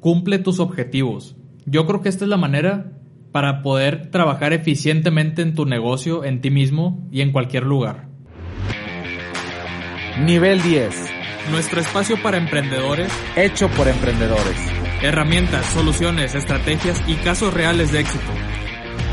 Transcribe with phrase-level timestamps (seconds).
[0.00, 1.36] cumple tus objetivos.
[1.66, 2.92] Yo creo que esta es la manera
[3.32, 8.08] para poder trabajar eficientemente en tu negocio, en ti mismo y en cualquier lugar.
[10.24, 10.94] Nivel 10.
[11.50, 14.56] Nuestro espacio para emprendedores, Hecho por emprendedores.
[15.02, 18.24] herramientas, soluciones, estrategias y casos reales de éxito.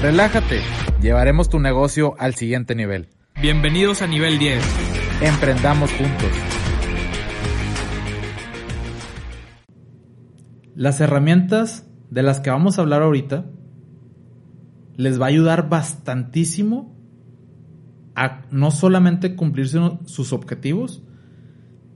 [0.01, 0.61] Relájate.
[1.01, 3.09] Llevaremos tu negocio al siguiente nivel.
[3.41, 4.63] Bienvenidos a nivel 10.
[5.21, 6.31] Emprendamos juntos.
[10.75, 13.45] Las herramientas de las que vamos a hablar ahorita
[14.97, 16.93] les va a ayudar bastantísimo
[18.15, 21.01] a no solamente cumplir su- sus objetivos,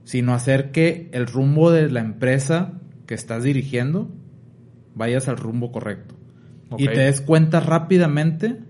[0.04, 4.10] sino hacer que el rumbo de la empresa que estás dirigiendo
[4.94, 6.14] vayas al rumbo correcto.
[6.78, 8.60] Y te des cuenta rápidamente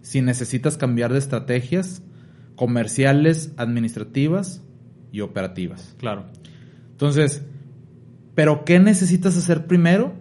[0.00, 2.02] si necesitas cambiar de estrategias
[2.54, 4.62] comerciales, administrativas
[5.12, 5.94] y operativas.
[5.98, 6.26] Claro.
[6.92, 7.44] Entonces,
[8.36, 10.12] ¿pero qué necesitas hacer primero?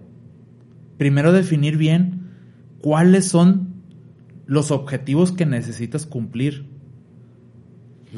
[0.98, 2.32] Primero definir bien
[2.82, 3.76] cuáles son
[4.48, 6.66] los objetivos que necesitas cumplir.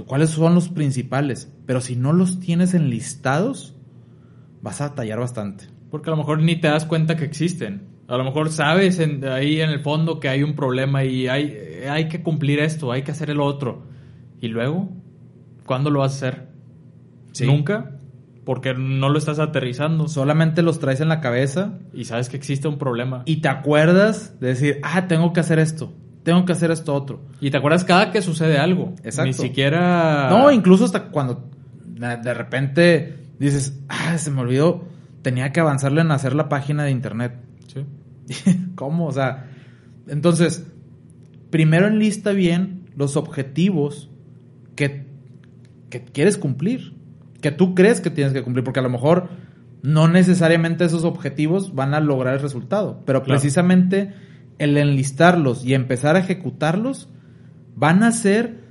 [0.05, 1.52] ¿Cuáles son los principales?
[1.66, 3.75] Pero si no los tienes enlistados,
[4.61, 5.66] vas a batallar bastante.
[5.89, 7.88] Porque a lo mejor ni te das cuenta que existen.
[8.08, 11.58] A lo mejor sabes en- ahí en el fondo que hay un problema y hay,
[11.89, 13.88] hay que cumplir esto, hay que hacer el otro.
[14.39, 14.89] Y luego,
[15.66, 16.47] ¿cuándo lo vas a hacer?
[17.31, 17.45] Sí.
[17.47, 17.96] Nunca,
[18.47, 22.69] porque no lo estás aterrizando Solamente los traes en la cabeza y sabes que existe
[22.69, 23.23] un problema.
[23.25, 25.91] y te acuerdas de decir, ah, tengo que hacer esto,
[26.23, 27.25] tengo que hacer esto otro.
[27.41, 28.95] Y te acuerdas cada que sucede algo.
[29.03, 29.25] Exacto.
[29.25, 30.29] Ni siquiera...
[30.29, 31.49] No, incluso hasta cuando
[31.97, 34.87] de repente dices, ah, se me olvidó,
[35.23, 37.33] tenía que avanzarle en hacer la página de internet.
[37.67, 37.85] Sí.
[38.75, 39.07] ¿Cómo?
[39.07, 39.49] O sea,
[40.07, 40.65] entonces,
[41.49, 44.09] primero enlista bien los objetivos
[44.77, 45.05] que,
[45.89, 46.95] que quieres cumplir,
[47.41, 49.30] que tú crees que tienes que cumplir, porque a lo mejor
[49.83, 53.39] no necesariamente esos objetivos van a lograr el resultado, pero Claro.
[53.39, 54.13] precisamente
[54.57, 57.09] el enlistarlos y empezar a ejecutarlos
[57.75, 58.61] van a hacer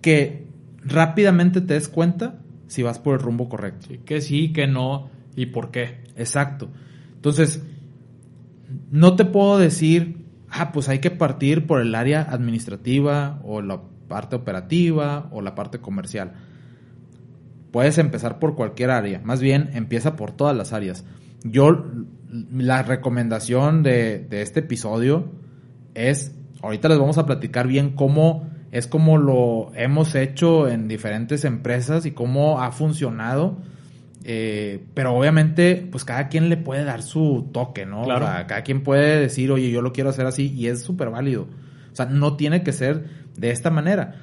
[0.00, 0.46] que
[0.84, 3.86] rápidamente te des cuenta si vas por el rumbo correcto.
[3.88, 6.02] Sí, Que sí, que no y por qué.
[6.16, 6.68] Exacto.
[7.14, 7.62] Entonces,
[8.90, 13.80] no te puedo decir, ah, pues hay que partir por el área administrativa o la
[14.08, 16.32] parte operativa o la parte comercial.
[17.72, 21.04] Puedes empezar por cualquier área, más bien empieza por todas las áreas.
[21.42, 21.86] Yo,
[22.52, 25.32] la recomendación de, de este episodio
[25.94, 31.44] es, ahorita les vamos a platicar bien cómo es como lo hemos hecho en diferentes
[31.44, 33.58] empresas y cómo ha funcionado.
[34.24, 38.02] Eh, pero obviamente, pues cada quien le puede dar su toque, ¿no?
[38.04, 38.24] Claro.
[38.24, 41.10] O sea, cada quien puede decir, oye, yo lo quiero hacer así y es súper
[41.10, 41.48] válido.
[41.92, 43.04] O sea, no tiene que ser
[43.36, 44.22] de esta manera.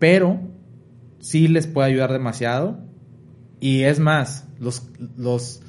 [0.00, 0.40] Pero
[1.20, 2.78] sí les puede ayudar demasiado.
[3.60, 5.62] Y es más, los, los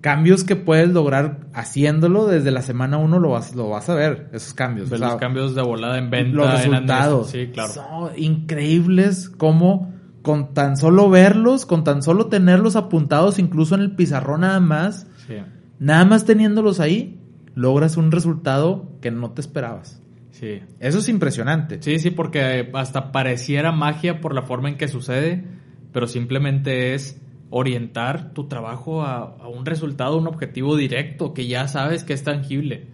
[0.00, 4.28] cambios que puedes lograr haciéndolo desde la semana uno lo vas, lo vas a ver,
[4.32, 4.92] esos cambios.
[4.92, 6.36] O sea, los cambios de volada en venta.
[6.36, 7.30] los en resultados.
[7.30, 7.72] Sí, claro.
[7.72, 9.92] son increíbles como
[10.22, 15.06] con tan solo verlos, con tan solo tenerlos apuntados incluso en el pizarrón nada más,
[15.26, 15.34] Sí.
[15.78, 17.20] nada más teniéndolos ahí,
[17.54, 20.02] logras un resultado que no te esperabas.
[20.38, 20.60] Sí.
[20.80, 21.78] Eso es impresionante.
[21.80, 25.44] Sí, sí, porque hasta pareciera magia por la forma en que sucede,
[25.92, 31.68] pero simplemente es orientar tu trabajo a, a un resultado, un objetivo directo que ya
[31.68, 32.86] sabes que es tangible.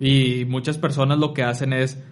[0.00, 2.02] Y muchas personas lo que hacen es,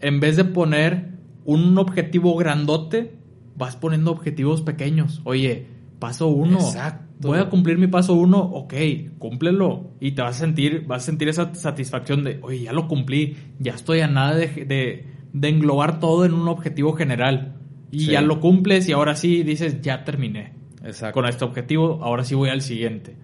[0.00, 1.08] en vez de poner
[1.44, 3.16] un objetivo grandote,
[3.56, 5.20] vas poniendo objetivos pequeños.
[5.24, 5.66] Oye,
[5.98, 6.58] paso uno.
[6.60, 7.11] Exacto.
[7.28, 8.74] Voy a cumplir mi paso uno, ok,
[9.18, 9.90] cúmplelo.
[10.00, 13.36] Y te vas a sentir, vas a sentir esa satisfacción de, oye, ya lo cumplí,
[13.58, 17.54] ya estoy a nada de, de, de englobar todo en un objetivo general.
[17.90, 18.10] Y Sí.
[18.12, 20.52] ya lo cumples y ahora sí dices, ya terminé
[20.84, 21.14] Exacto.
[21.20, 23.16] con este objetivo, ahora sí voy al siguiente.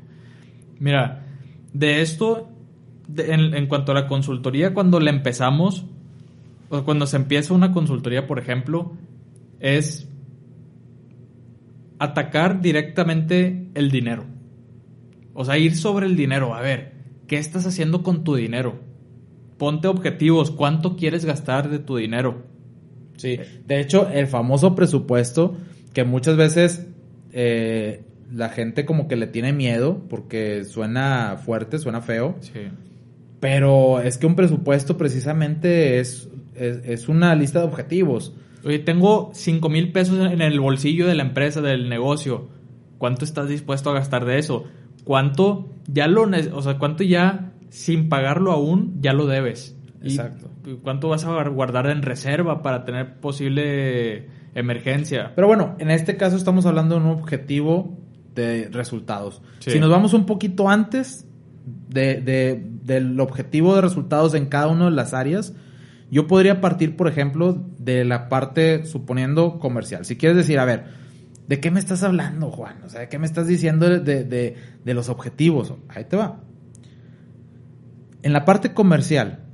[0.78, 1.24] Mira,
[1.72, 2.48] de esto,
[3.08, 5.86] de- en, en cuanto a la consultoría, cuando la empezamos,
[6.68, 8.92] o cuando se empieza una consultoría, por ejemplo,
[9.58, 10.08] es
[11.98, 14.24] atacar directamente el dinero.
[15.34, 16.54] O sea, ir sobre el dinero.
[16.54, 16.92] A ver,
[17.26, 18.80] ¿qué estás haciendo con tu dinero?
[19.56, 20.50] Ponte objetivos.
[20.50, 22.44] ¿Cuánto quieres gastar de tu dinero?
[23.16, 25.56] Sí, de hecho, el famoso presupuesto
[25.92, 26.86] que muchas veces
[27.32, 28.02] eh,
[28.32, 32.68] la gente como que le tiene miedo porque suena fuerte, suena feo, Sí.
[33.40, 38.34] pero es que un presupuesto precisamente es, es, es una lista de objetivos.
[38.64, 42.48] Oye, tengo 5 mil pesos en el bolsillo de la empresa, del negocio.
[42.98, 44.64] ¿Cuánto estás dispuesto a gastar de eso?
[45.04, 46.22] ¿Cuánto ya lo,
[46.54, 49.76] o sea, cuánto ya sin pagarlo aún ya lo debes?
[50.02, 50.50] Y Exacto.
[50.82, 55.32] ¿Cuánto vas a guardar en reserva para tener posible emergencia?
[55.34, 57.96] Pero bueno, en este caso estamos hablando de un objetivo
[58.34, 59.42] de resultados.
[59.60, 59.72] Sí.
[59.72, 61.26] Si nos vamos un poquito antes
[61.88, 65.54] de, de- del objetivo de resultados en cada una de las áreas,
[66.10, 67.66] yo podría partir, por ejemplo,
[67.96, 70.04] de la parte, suponiendo, comercial.
[70.04, 70.84] Si quieres decir, a ver,
[71.46, 72.82] ¿de qué me estás hablando, Juan?
[72.84, 75.72] O sea, ¿de qué me estás diciendo de, de- de- los objetivos?
[75.88, 76.40] Ahí te va.
[78.22, 79.44] En la parte comercial,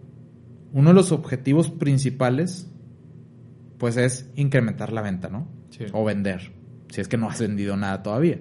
[0.72, 2.68] uno de los objetivos principales,
[3.78, 5.46] pues es incrementar la venta, ¿no?
[5.70, 5.84] Sí.
[5.92, 6.52] O vender,
[6.90, 8.40] si es que no has vendido nada todavía.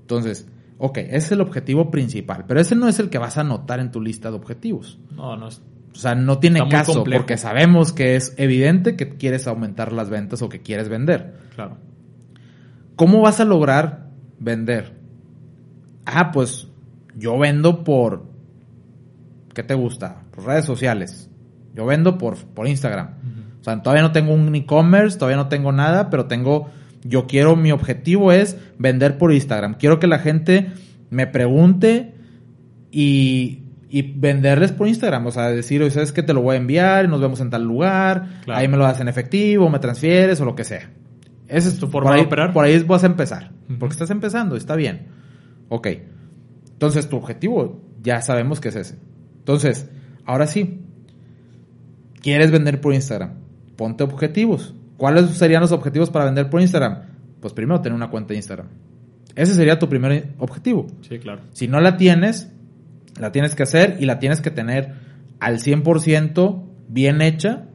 [0.00, 0.46] Entonces,
[0.78, 3.80] ok, ese es el objetivo principal, pero ese no es el que vas a anotar
[3.80, 5.00] en tu lista de objetivos.
[5.10, 5.60] No, no es.
[5.94, 10.10] O sea, no tiene Está caso porque sabemos que es evidente que quieres aumentar las
[10.10, 11.34] ventas o que quieres vender.
[11.54, 11.78] Claro.
[12.96, 14.08] ¿Cómo vas a lograr
[14.40, 14.92] vender?
[16.04, 16.68] Ah, pues
[17.14, 18.24] yo vendo por...
[19.54, 20.22] ¿Qué te gusta?
[20.32, 21.30] Por redes sociales.
[21.74, 23.10] Yo vendo por, por Instagram.
[23.60, 26.70] O sea, todavía no tengo un e-commerce, todavía no tengo nada, pero tengo...
[27.04, 29.74] Yo quiero, mi objetivo es vender por Instagram.
[29.74, 30.72] Quiero que la gente
[31.10, 32.14] me pregunte
[32.90, 33.63] y,
[33.96, 35.26] y venderles por Instagram.
[35.26, 37.50] O sea, decir, oye, ¿sabes que Te lo voy a enviar y nos vemos en
[37.50, 38.40] tal lugar.
[38.44, 38.60] Claro.
[38.60, 40.90] Ahí me lo das en efectivo, me transfieres o lo que sea.
[41.46, 42.52] Esa es Tu forma por de ahí- operar.
[42.52, 43.52] Por ahí vas a empezar.
[43.78, 45.06] Porque estás empezando, está bien.
[45.68, 45.88] Ok.
[46.72, 48.96] Entonces, tu objetivo ya sabemos que es ese.
[49.38, 49.88] Entonces,
[50.24, 50.80] ahora sí.
[52.20, 53.34] ¿Quieres vender por Instagram?
[53.76, 54.74] Ponte objetivos.
[54.96, 57.02] ¿Cuáles serían los objetivos para vender por Instagram?
[57.40, 58.68] Pues primero tener una cuenta de Instagram.
[59.36, 60.86] Ese sería tu primer objetivo.
[61.08, 61.42] Sí, claro.
[61.52, 62.50] Si no la tienes,
[63.18, 64.92] la tienes que hacer y la tienes que tener
[65.40, 67.66] al 100% bien hecha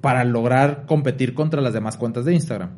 [0.00, 2.70] para lograr competir contra las demás cuentas de Instagram.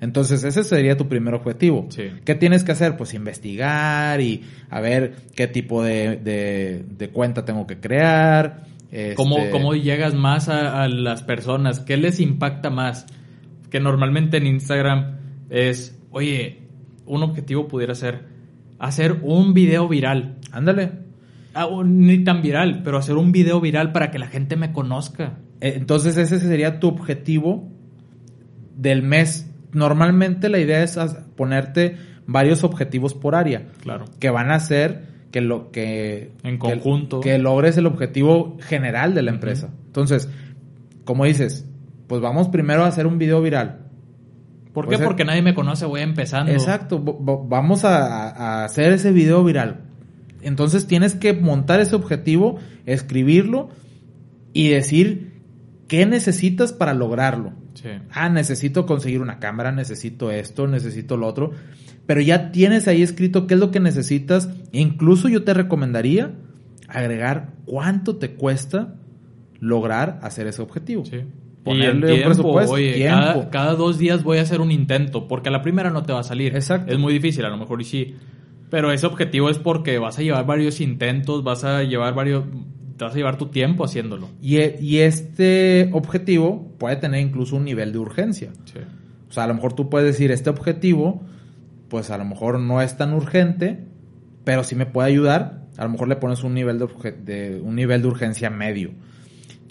[0.00, 1.86] Entonces ese sería tu primer objetivo.
[1.90, 2.04] Sí.
[2.24, 2.96] ¿Qué tienes que hacer?
[2.96, 8.64] Pues investigar y a ver qué tipo de, de- de cuenta tengo que crear.
[9.14, 11.80] ¿Cómo, este, cómo llegas más a, a las personas?
[11.80, 13.06] ¿Qué les impacta más?
[13.70, 15.18] Que normalmente en Instagram
[15.50, 16.62] es, oye,
[17.06, 18.24] un objetivo pudiera ser
[18.80, 20.36] hacer un video viral.
[20.50, 20.90] Ándale.
[21.54, 25.38] Ah, ni tan viral, pero hacer un video viral para que la gente me conozca.
[25.60, 27.68] Eh, Entonces ese sería tu objetivo
[28.76, 29.50] del mes.
[29.72, 30.98] Normalmente la idea es
[31.36, 31.96] ponerte
[32.26, 34.04] varios objetivos por área Claro.
[34.18, 37.20] que van a hacer que lo que En conjunto.
[37.20, 39.70] que, logres el objetivo general de la empresa.
[39.86, 40.28] Entonces,
[41.04, 41.68] como dices,
[42.06, 43.78] pues vamos primero a hacer un video viral.
[44.72, 44.98] ¿Por qué?
[44.98, 46.52] Porque nadie me conoce, voy empezando.
[46.52, 49.82] Exacto, vamos a, a hacer ese video viral.
[50.42, 53.70] Entonces tienes que montar ese objetivo, escribirlo
[54.52, 55.42] y decir
[55.88, 57.52] qué necesitas para lograrlo.
[57.74, 57.88] Sí.
[58.10, 61.50] Ah, necesito conseguir una cámara, necesito esto, necesito lo otro.
[62.06, 64.50] Pero ya tienes ahí escrito qué es lo que necesitas.
[64.72, 66.32] Incluso yo te recomendaría
[66.88, 68.94] agregar cuánto te cuesta
[69.60, 71.04] lograr hacer ese objetivo.
[71.04, 71.22] Sí.
[71.66, 73.20] Y en Ponerle un tiempo, presupuesto, oye, tiempo.
[73.20, 76.12] Cada, cada dos días voy a hacer un intento, porque a la primera no te
[76.12, 76.54] va a salir.
[76.56, 76.90] Exacto.
[76.92, 78.14] Es muy difícil, a lo mejor y sí.
[78.70, 82.44] Pero ese objetivo es porque vas a llevar varios intentos, vas a llevar varios,
[82.96, 84.28] te vas a llevar tu tiempo haciéndolo.
[84.40, 88.52] Y, e- y este objetivo puede tener incluso un nivel de urgencia.
[88.64, 88.78] Sí.
[89.28, 91.22] O sea, a lo mejor tú puedes decir, este objetivo,
[91.88, 93.84] pues a lo mejor no es tan urgente,
[94.44, 95.66] pero sí me puede ayudar.
[95.76, 96.86] A lo mejor le pones un nivel de,
[97.24, 98.92] de- un nivel de urgencia medio.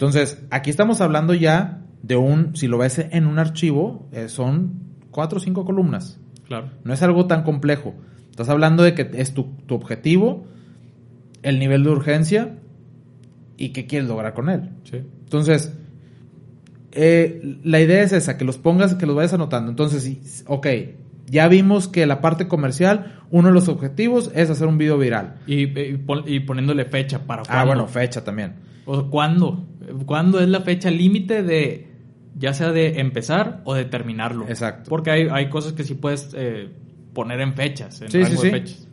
[0.00, 4.80] Entonces, aquí estamos hablando ya de un, si lo ves en un archivo, eh, son
[5.10, 6.18] cuatro o cinco columnas.
[6.48, 6.70] Claro.
[6.84, 7.94] No es algo tan complejo.
[8.30, 10.46] Estás hablando de que es tu, tu objetivo,
[11.42, 12.56] el nivel de urgencia
[13.58, 14.70] y qué quieres lograr con él.
[14.84, 15.02] Sí.
[15.24, 15.74] Entonces,
[16.92, 19.70] eh, la idea es esa, que los pongas, que los vayas anotando.
[19.70, 20.66] Entonces, sí, ok,
[21.26, 25.34] ya vimos que la parte comercial, uno de los objetivos es hacer un video viral.
[25.46, 27.66] Y, y pon- y poniéndole fecha para Ah, cuándo.
[27.66, 28.54] bueno, fecha también.
[28.86, 29.66] O sea, ¿cuándo?
[30.06, 31.88] ¿Cuándo es la fecha límite de,
[32.36, 34.48] ya sea de empezar o de terminarlo?
[34.48, 34.88] Exacto.
[34.88, 36.68] Porque hay, hay cosas que sí puedes eh,
[37.12, 38.50] poner en fechas, en Sí, sí, rango de sí.
[38.54, 38.88] fechas.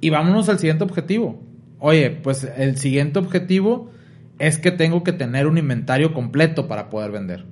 [0.00, 1.40] Y vámonos al siguiente objetivo.
[1.78, 3.90] Oye, pues el siguiente objetivo
[4.38, 7.44] es que tengo que tener un inventario completo para poder vender.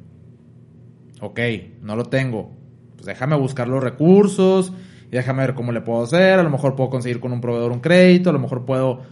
[1.20, 1.40] Ok,
[1.82, 2.52] no lo tengo.
[2.96, 4.72] Pues déjame buscar los recursos
[5.10, 6.38] y déjame ver cómo le puedo hacer.
[6.38, 9.02] A lo mejor puedo conseguir con un proveedor un crédito, a lo mejor puedo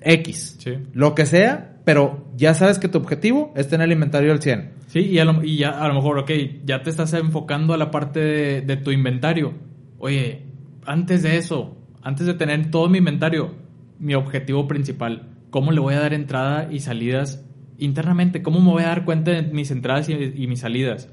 [0.00, 0.56] X.
[0.58, 0.78] Sí.
[0.92, 4.70] Lo que sea, pero ya sabes que tu objetivo es tener el inventario al 100.
[4.86, 6.30] Sí, y, a lo, y ya a lo mejor, ok,
[6.64, 9.54] ya te estás enfocando a la parte de, de tu inventario.
[9.98, 10.42] Oye,
[10.86, 13.54] antes de eso, antes de tener todo mi inventario,
[13.98, 17.44] mi objetivo principal, ¿cómo le voy a dar entrada y salidas
[17.78, 18.42] internamente?
[18.42, 21.08] ¿Cómo me voy a dar cuenta de mis entradas y, y mis salidas?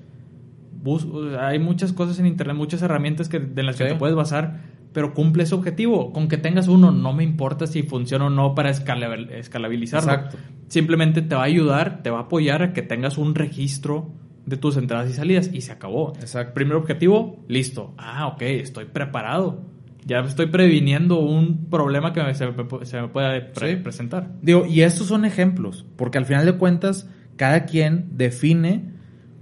[0.84, 1.08] Bus-
[1.40, 3.90] hay muchas cosas en internet, muchas herramientas que, de las que Sí.
[3.92, 4.62] te puedes basar,
[4.94, 6.12] pero cumple ese objetivo.
[6.14, 10.12] Con que tengas uno, no me importa si funciona o no para escalabil- escalabilizarlo.
[10.12, 10.38] Exacto.
[10.68, 14.12] Simplemente te va a ayudar, te va a apoyar a que tengas un registro
[14.46, 16.14] de tus entradas y salidas y se acabó.
[16.20, 16.54] Exacto.
[16.54, 17.94] Primer objetivo, listo.
[17.98, 19.62] Ah, ok, estoy preparado.
[20.06, 23.84] Ya estoy previniendo un problema que se, me, se me puede pre- Sí.
[23.84, 24.32] presentar.
[24.42, 28.94] Digo, y estos son ejemplos, porque al final de cuentas, cada quien define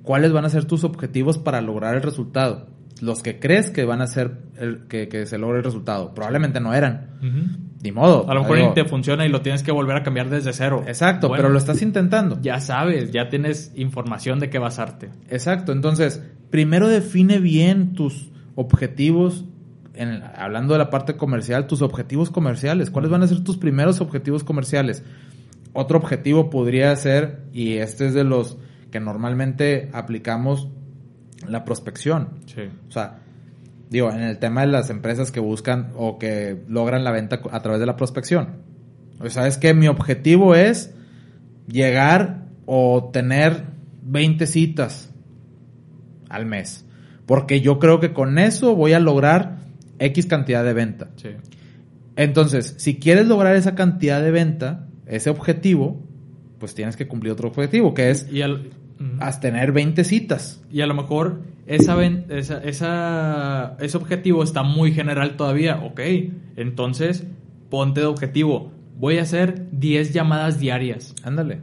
[0.04, 2.68] cuáles van a ser tus objetivos para lograr el resultado.
[3.02, 6.14] Los que crees que van a ser el, que, que se logre el resultado.
[6.14, 7.18] Probablemente no eran.
[7.82, 8.30] Ni modo.
[8.30, 10.84] A lo mejor Digo, te funciona y lo tienes que volver a cambiar desde cero.
[10.86, 12.40] Exacto, Bueno, pero lo estás intentando.
[12.42, 15.10] Ya sabes, ya tienes información de qué basarte.
[15.30, 19.46] Exacto, entonces, primero define bien tus objetivos,
[19.94, 22.90] en hablando de la parte comercial, tus objetivos comerciales.
[22.90, 25.04] ¿Cuáles van a ser tus primeros objetivos comerciales?
[25.72, 28.58] Otro objetivo podría ser, y este es de los
[28.92, 30.68] que normalmente aplicamos,
[31.48, 32.30] la prospección.
[32.46, 32.62] Sí.
[32.88, 33.20] O sea,
[33.90, 37.62] digo, en el tema de las empresas que buscan o que logran la venta a
[37.62, 38.58] través de la prospección.
[39.20, 40.94] O sea, es que mi objetivo es
[41.68, 43.64] llegar o tener
[44.04, 45.12] 20 citas
[46.30, 46.86] al mes.
[47.26, 49.58] Porque yo creo que con eso voy a lograr
[50.00, 51.10] X cantidad de venta.
[51.18, 51.30] Sí.
[52.16, 56.02] Entonces, si quieres lograr esa cantidad de venta, ese objetivo,
[56.60, 58.70] pues tienes que cumplir otro objetivo, que es Y al-
[59.20, 60.62] Haz tener 20 citas.
[60.70, 65.82] Y a lo mejor esa, ven- esa, esa- ese objetivo está muy general todavía.
[65.84, 66.02] Ok,
[66.58, 67.26] entonces
[67.70, 68.74] ponte de objetivo.
[68.98, 71.16] Voy a hacer 10 llamadas diarias.
[71.24, 71.62] Ándale.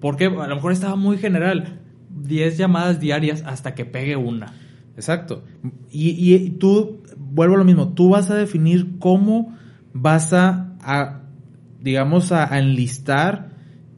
[0.00, 1.80] Porque a lo mejor estaba muy general.
[2.08, 4.54] 10 llamadas diarias hasta que pegue una.
[4.96, 5.44] Exacto.
[5.90, 9.54] Y, y- y tú, vuelvo a lo mismo, tú vas a definir cómo
[9.92, 11.20] vas a, a,
[11.80, 13.50] digamos, a, a enlistar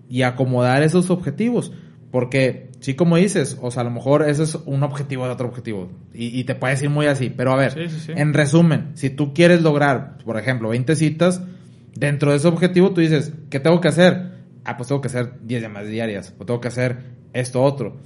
[0.09, 1.73] y acomodar esos objetivos.
[2.11, 5.49] Porque, sí, como dices, o sea, a lo mejor ese es un objetivo de otro
[5.49, 5.91] objetivo.
[6.13, 7.31] Y, y te puedes ir muy así.
[7.31, 8.13] Pero a ver, Sí, sí, sí.
[8.15, 11.43] en resumen, si tú quieres lograr, por ejemplo, 20 citas,
[11.95, 14.33] dentro de ese objetivo tú dices, ¿qué tengo que hacer?
[14.65, 16.35] Ah, pues tengo que hacer 10 llamadas diarias.
[16.39, 16.99] O tengo que hacer
[17.33, 17.97] esto otro.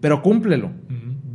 [0.00, 0.70] Pero cúmplelo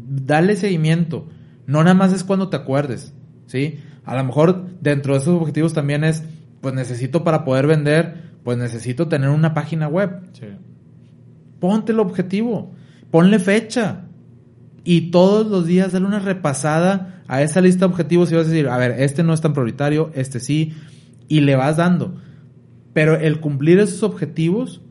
[0.10, 1.28] dale seguimiento.
[1.68, 3.14] No nada más es cuando te acuerdes,
[3.46, 3.80] ¿sí?
[4.06, 6.24] A lo mejor dentro de esos objetivos también es,
[6.62, 10.22] pues necesito para poder vender, pues necesito tener una página web.
[10.34, 10.48] Sí.
[11.60, 12.74] Ponte el objetivo,
[13.12, 14.06] ponle fecha.
[14.84, 18.50] Y todos los días dale una repasada a esa lista de objetivos y vas a
[18.50, 20.74] decir, a ver, este no es tan prioritario, este sí,
[21.28, 22.16] y le vas dando.
[22.94, 24.82] Pero el cumplir esos objetivos,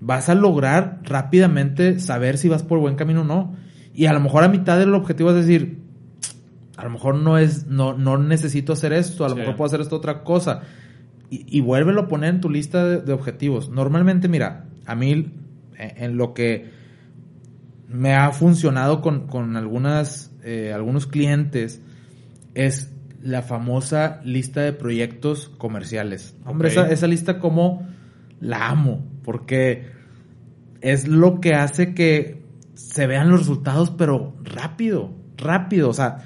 [0.00, 3.54] vas a lograr rápidamente saber si vas por buen camino o no.
[3.94, 5.78] Y a lo mejor a mitad del objetivo vas a decir,
[6.76, 9.40] a lo mejor no es, no, no necesito hacer esto, a lo Sí.
[9.40, 10.60] mejor puedo hacer esto otra cosa.
[11.30, 13.70] Y, y vuélvelo a poner en tu lista de, de objetivos.
[13.70, 15.32] Normalmente, mira, a mí
[15.78, 16.70] en, lo que
[17.88, 21.82] me ha funcionado con, con algunas, eh, algunos clientes
[22.54, 22.92] es
[23.22, 26.36] la famosa lista de proyectos comerciales.
[26.44, 27.86] Hombre, esa, esa lista como
[28.40, 29.86] la amo, porque
[30.80, 32.42] es lo que hace que
[32.74, 35.88] se vean los resultados, pero rápido, rápido.
[35.88, 36.18] O sea,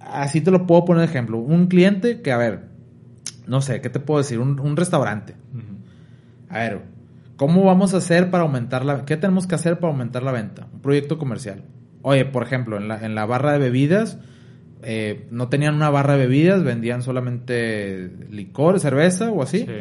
[0.00, 1.38] así te lo puedo poner de ejemplo.
[1.38, 2.68] Un cliente que, a ver,
[3.46, 4.38] no sé, ¿qué te puedo decir?
[4.38, 5.34] Un, un restaurante.
[6.48, 6.82] A ver,
[7.36, 9.04] ¿cómo vamos a hacer para aumentar la...
[9.04, 10.68] ¿Qué tenemos que hacer para aumentar la venta?
[10.72, 11.64] Un proyecto comercial.
[12.02, 14.18] Oye, por ejemplo, en la, en la barra de bebidas,
[14.82, 19.60] eh, no tenían una barra de bebidas, vendían solamente licor, cerveza o así.
[19.60, 19.72] Sí.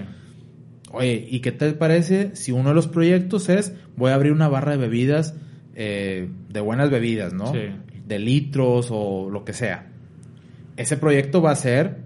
[0.91, 4.47] Oye, ¿y qué te parece si uno de los proyectos es, voy a abrir una
[4.47, 5.35] barra de bebidas,
[5.75, 7.51] eh, de buenas bebidas, ¿no?
[7.51, 7.59] Sí.
[8.05, 9.87] De litros o lo que sea.
[10.77, 11.97] Ese proyecto va a ser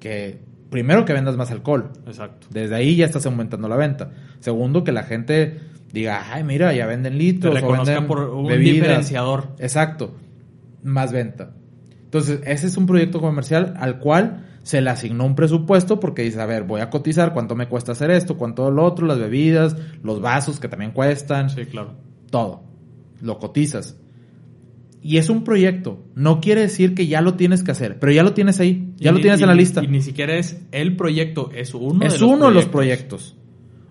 [0.00, 0.40] que,
[0.72, 1.90] primero que vendas más alcohol.
[2.06, 2.48] Exacto.
[2.50, 4.10] Desde ahí ya estás aumentando la venta.
[4.40, 5.60] Segundo, que la gente
[5.92, 8.74] diga, ay, mira, ya venden Te litros o venden por un bebidas".
[8.74, 9.48] diferenciador.
[9.60, 10.16] Exacto.
[10.82, 11.52] Más venta.
[12.02, 16.40] Entonces, ese es un proyecto comercial al cual se le asignó un presupuesto porque dice,
[16.40, 19.76] a ver, voy a cotizar cuánto me cuesta hacer esto, cuánto lo otro, las bebidas,
[20.02, 21.94] los vasos que también cuestan, Sí, claro.
[22.30, 22.64] todo.
[23.20, 23.96] Lo cotizas.
[25.04, 26.04] Y es un proyecto.
[26.14, 29.10] No quiere decir que ya lo tienes que hacer, pero ya lo tienes ahí, ya
[29.10, 29.82] Y lo tienes y en la lista.
[29.82, 33.32] Y ni siquiera es el proyecto, es uno es de los uno de los proyectos.
[33.32, 33.36] proyectos.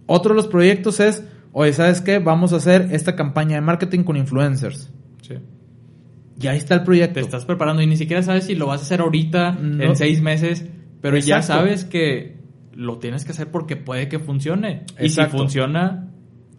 [0.05, 2.19] Otro de los proyectos es, oye, ¿sabes qué?
[2.19, 4.89] Vamos a hacer esta campaña de marketing con influencers.
[5.21, 5.35] Sí.
[6.41, 7.15] Y ahí está el proyecto.
[7.15, 9.83] Te estás preparando y ni siquiera sabes si lo vas a hacer ahorita, No.
[9.83, 10.65] en seis meses,
[11.01, 11.61] pero ya Exacto.
[11.63, 12.37] sabes que
[12.73, 14.85] lo tienes que hacer porque puede que funcione.
[14.97, 15.37] Y si Exacto.
[15.37, 16.09] funciona,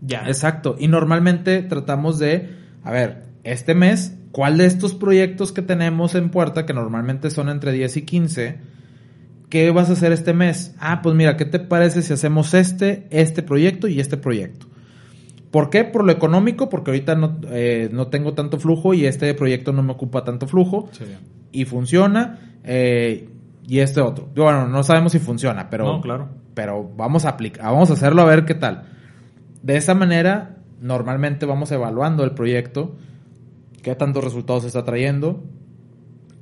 [0.03, 0.27] ya.
[0.27, 0.77] Exacto.
[0.79, 2.51] Y normalmente tratamos de,
[2.85, 7.49] a ver, este mes, ¿cuál de estos proyectos que tenemos en puerta, que normalmente son
[7.49, 8.59] entre 10 y 15,
[9.49, 10.75] qué vas a hacer este mes?
[10.79, 14.67] Ah, pues mira, ¿qué te parece si hacemos este, este proyecto y este proyecto?
[15.51, 15.85] ¿Por qué?
[15.85, 19.83] Por lo económico, porque ahorita no, eh, no tengo tanto flujo y este proyecto no
[19.83, 20.89] me ocupa tanto flujo.
[20.93, 21.05] Sí.
[21.55, 23.29] y funciona eh,
[23.69, 24.31] y este otro.
[24.35, 26.29] Bueno, no sabemos si funciona, pero No, claro.
[26.55, 28.85] pero vamos a aplicar, vamos a hacerlo a ver qué tal.
[29.63, 32.97] De esa manera, normalmente vamos evaluando el proyecto
[33.83, 35.43] qué tantos resultados está trayendo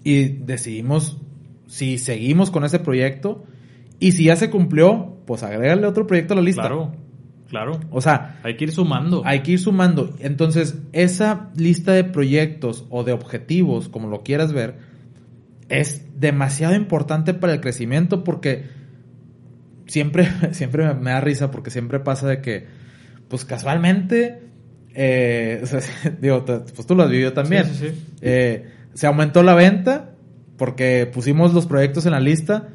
[0.05, 1.19] y decidimos
[1.67, 3.45] si seguimos con ese proyecto
[3.99, 6.63] y si ya se cumplió, pues agrégale otro proyecto a la lista.
[6.63, 6.93] Claro,
[7.49, 7.81] claro.
[7.91, 9.23] O sea, Hay que ir sumando.
[9.25, 10.15] hay que ir sumando.
[10.21, 14.79] Entonces, esa lista de proyectos o de objetivos, como lo quieras ver,
[15.69, 18.65] es demasiado importante para el crecimiento porque
[19.87, 22.67] siempre, siempre me- me da risa porque siempre pasa de que,
[23.29, 24.43] pues casualmente,
[24.95, 25.81] eh, o sea,
[26.21, 27.67] digo, pues tú lo has vivido también.
[27.67, 28.07] Sí, sí, sí.
[28.21, 30.11] Eh, se aumentó la venta
[30.57, 32.69] porque pusimos los proyectos en la lista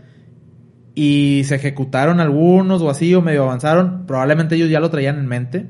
[0.95, 4.05] y se ejecutaron algunos o así o medio avanzaron.
[4.07, 5.67] Probablemente ellos ya lo traían en mente.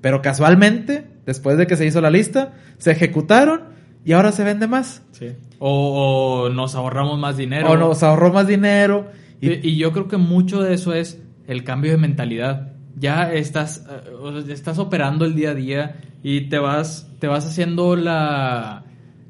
[0.00, 3.62] Pero casualmente, después de que se hizo la lista, se ejecutaron
[4.04, 5.02] y ahora se vende más.
[5.12, 5.32] Sí.
[5.58, 7.70] O, o nos ahorramos más dinero.
[7.70, 9.10] O nos ahorró más dinero.
[9.40, 12.73] Y yo creo que mucho de eso es el cambio de mentalidad.
[12.96, 17.96] Ya estás, eh, estás operando el día a día y te vas, te vas haciendo
[17.96, 18.84] la,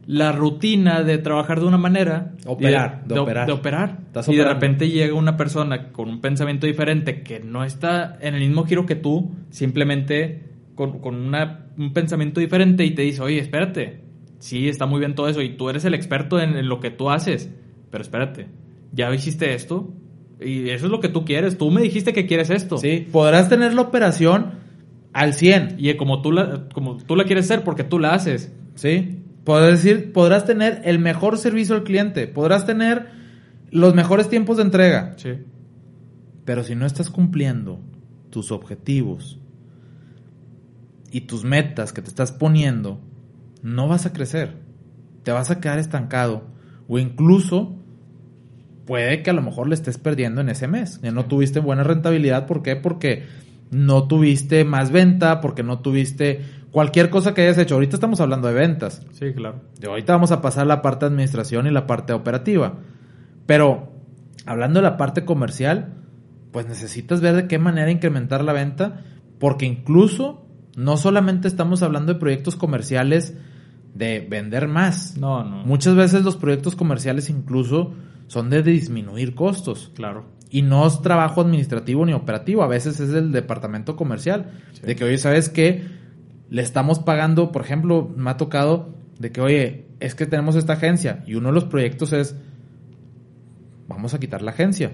[0.07, 2.33] la rutina de trabajar de una manera.
[2.47, 3.47] Operar, de operar.
[3.47, 3.99] de operar.
[4.33, 8.41] Y de repente llega una persona con un pensamiento diferente que no está en el
[8.41, 10.43] mismo giro que tú, simplemente
[10.75, 14.03] con, con una- un pensamiento diferente y te dice, oye, espérate,
[14.39, 16.91] sí, está muy bien todo eso y tú eres el experto en, en lo que
[16.91, 17.51] tú haces,
[17.91, 18.49] pero espérate,
[18.93, 19.93] ya hiciste esto
[20.41, 22.79] y eso es lo que tú quieres, tú me dijiste que quieres esto.
[22.79, 24.53] sí, podrás tener la operación
[25.13, 25.77] al 100.
[25.79, 28.53] Y como tú, la, como tú la quieres hacer porque tú la haces.
[28.75, 29.21] ¿sí?
[29.45, 33.09] Podrás decir, podrás tener el mejor servicio al cliente, podrás tener
[33.71, 35.31] los mejores tiempos de entrega, Sí.
[36.45, 37.81] pero si no estás cumpliendo
[38.31, 39.39] tus objetivos
[41.11, 43.01] y tus metas que te estás poniendo,
[43.63, 44.57] no vas a crecer.
[45.23, 46.45] Te vas a quedar estancado
[46.89, 47.77] o incluso
[48.87, 51.01] puede que a lo mejor le estés perdiendo en ese mes.
[51.03, 52.77] Ya no tuviste buena rentabilidad, ¿por qué?
[52.77, 53.25] Porque
[53.71, 57.75] no tuviste más venta, porque no tuviste cualquier cosa que hayas hecho.
[57.75, 59.07] Ahorita estamos hablando de ventas.
[59.13, 59.63] Sí, claro.
[59.79, 62.79] De ahorita vamos a pasar a la parte de administración y la parte operativa.
[63.47, 63.93] Pero
[64.47, 65.95] hablando de la parte comercial,
[66.53, 69.03] pues necesitas ver de qué manera incrementar la venta,
[69.39, 73.37] porque incluso no solamente estamos hablando de proyectos comerciales
[73.95, 75.17] de vender más.
[75.17, 75.65] No, no.
[75.65, 77.95] Muchas veces los proyectos comerciales incluso
[78.27, 79.93] son de disminuir costos.
[79.95, 80.27] Claro.
[80.51, 84.53] Y no es trabajo administrativo ni operativo, a veces es del departamento comercial.
[84.73, 84.83] Sí.
[84.87, 85.83] De que, oye, ¿sabes qué?
[86.51, 90.75] Le estamos pagando, por ejemplo, me ha tocado de que, oye, es que tenemos esta
[90.75, 92.37] agencia y uno de los proyectos es,
[93.89, 94.93] vamos a quitar la agencia.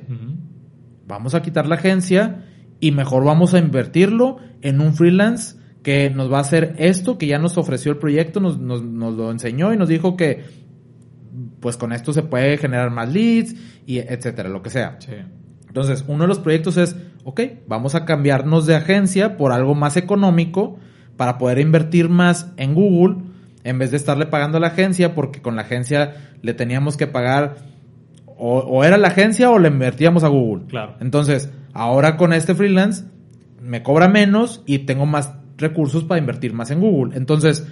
[1.07, 2.47] Vamos a quitar la agencia
[2.79, 7.27] y mejor vamos a invertirlo en un freelance que nos va a hacer esto, que
[7.27, 10.45] ya nos ofreció el proyecto, nos, nos, nos lo enseñó y nos dijo que
[11.61, 13.55] pues con esto se puede generar más leads
[13.87, 14.97] y etcétera, lo que sea.
[14.99, 15.13] Sí.
[15.67, 19.97] Entonces, uno de los proyectos es, ok, vamos a cambiarnos de agencia por algo más
[19.97, 20.79] económico
[21.17, 23.19] para poder invertir más en Google
[23.63, 27.07] en vez de estarle pagando a la agencia porque con la agencia le teníamos que
[27.07, 27.57] pagar
[28.27, 30.67] o, o era la agencia o le invertíamos a Google.
[30.67, 30.97] Claro.
[31.01, 33.05] Entonces, ahora con este freelance
[33.63, 37.17] me cobra menos y tengo más recursos para invertir más en Google.
[37.17, 37.67] Entonces,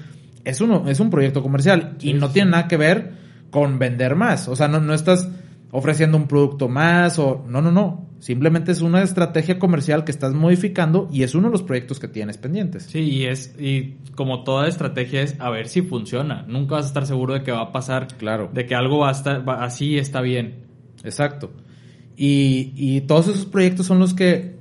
[0.45, 3.13] es, uno, es un proyecto comercial y Sí, no sí, tiene nada que ver
[3.51, 4.49] con vender más.
[4.49, 5.29] O sea, no, no estás
[5.71, 7.45] ofreciendo un producto más o...
[7.49, 8.07] No, no, no.
[8.21, 12.09] Simplemente es una estrategia comercial que estás modificando y es uno de los proyectos que
[12.09, 12.85] tienes pendientes.
[12.85, 16.45] Sí, y es, y como toda estrategia es a ver si funciona.
[16.49, 18.51] Nunca vas a estar seguro de que va a pasar, Claro.
[18.53, 20.65] de que algo va a estar, va- así está bien.
[21.05, 21.53] Exacto.
[22.17, 24.59] Y, y todos esos proyectos son los que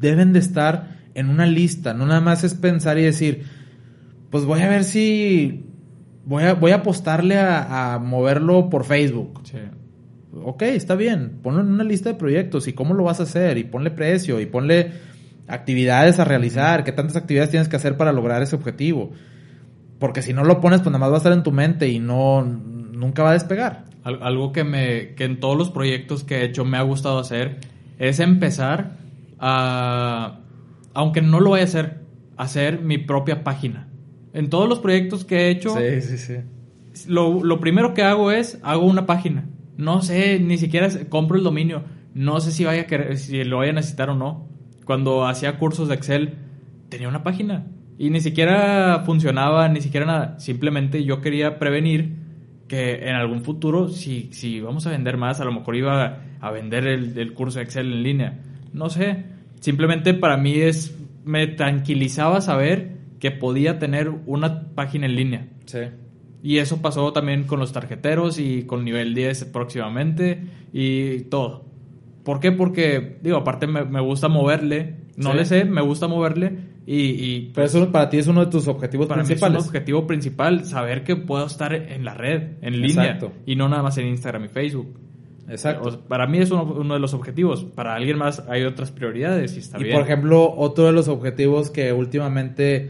[0.00, 1.94] deben de estar en una lista.
[1.94, 3.44] No nada más es pensar y decir,
[4.30, 5.64] pues voy a ver si
[6.26, 9.40] voy a, voy a apostarle a, a moverlo por Facebook.
[9.44, 9.58] Sí.
[10.44, 11.38] Ok, está bien.
[11.42, 14.38] Ponlo en una lista de proyectos y cómo lo vas a hacer y ponle precio
[14.40, 14.92] y ponle
[15.48, 19.12] actividades a realizar, qué tantas actividades tienes que hacer para lograr ese objetivo.
[19.98, 22.00] Porque si no lo pones, pues nada más va a estar en tu mente y
[22.00, 23.84] no nunca va a despegar.
[24.04, 27.18] Al- Algo que me que en todos los proyectos que he hecho me ha gustado
[27.18, 27.58] hacer
[27.98, 28.98] es empezar
[29.38, 30.40] a
[30.92, 32.00] aunque no lo vaya a hacer,
[32.36, 33.85] hacer mi propia página.
[34.36, 36.34] En todos los proyectos que he hecho, sí, sí.
[37.08, 39.46] lo, lo primero que hago es hago una página.
[39.78, 41.84] No sé, ni siquiera compro el dominio.
[42.12, 44.46] No sé si vaya a querer, si lo vaya a necesitar o no.
[44.84, 46.34] Cuando hacía cursos de Excel,
[46.90, 47.64] tenía una página.
[47.96, 50.38] Y ni siquiera funcionaba, ni siquiera nada.
[50.38, 52.16] Simplemente yo quería prevenir
[52.68, 56.20] que en algún futuro, si, si vamos a vender más, a lo mejor iba a,
[56.40, 58.38] a vender el, el curso de Excel en línea.
[58.74, 59.24] No sé.
[59.60, 60.94] Simplemente para mí es.
[61.24, 65.48] Me tranquilizaba saber que podía tener una página en línea.
[65.66, 65.78] Sí.
[66.42, 71.64] Y eso pasó también con los tarjeteros y con nivel 10 próximamente y todo.
[72.24, 72.52] ¿Por qué?
[72.52, 75.36] Porque, digo, aparte me, me gusta moverle, no Sí.
[75.36, 78.68] le sé, me gusta moverle, Y, y Pero eso para ti es uno de tus
[78.68, 79.62] objetivos para mí es principales.
[79.62, 83.32] un objetivo principal, saber que puedo estar en la red, en línea, Exacto.
[83.44, 84.96] y no nada más en Instagram y Facebook.
[85.48, 86.04] Exacto.
[86.06, 87.64] Para mí es uno, uno de los objetivos.
[87.64, 89.94] Para alguien más hay otras prioridades y está y bien.
[89.96, 92.88] por ejemplo, otro de los objetivos que últimamente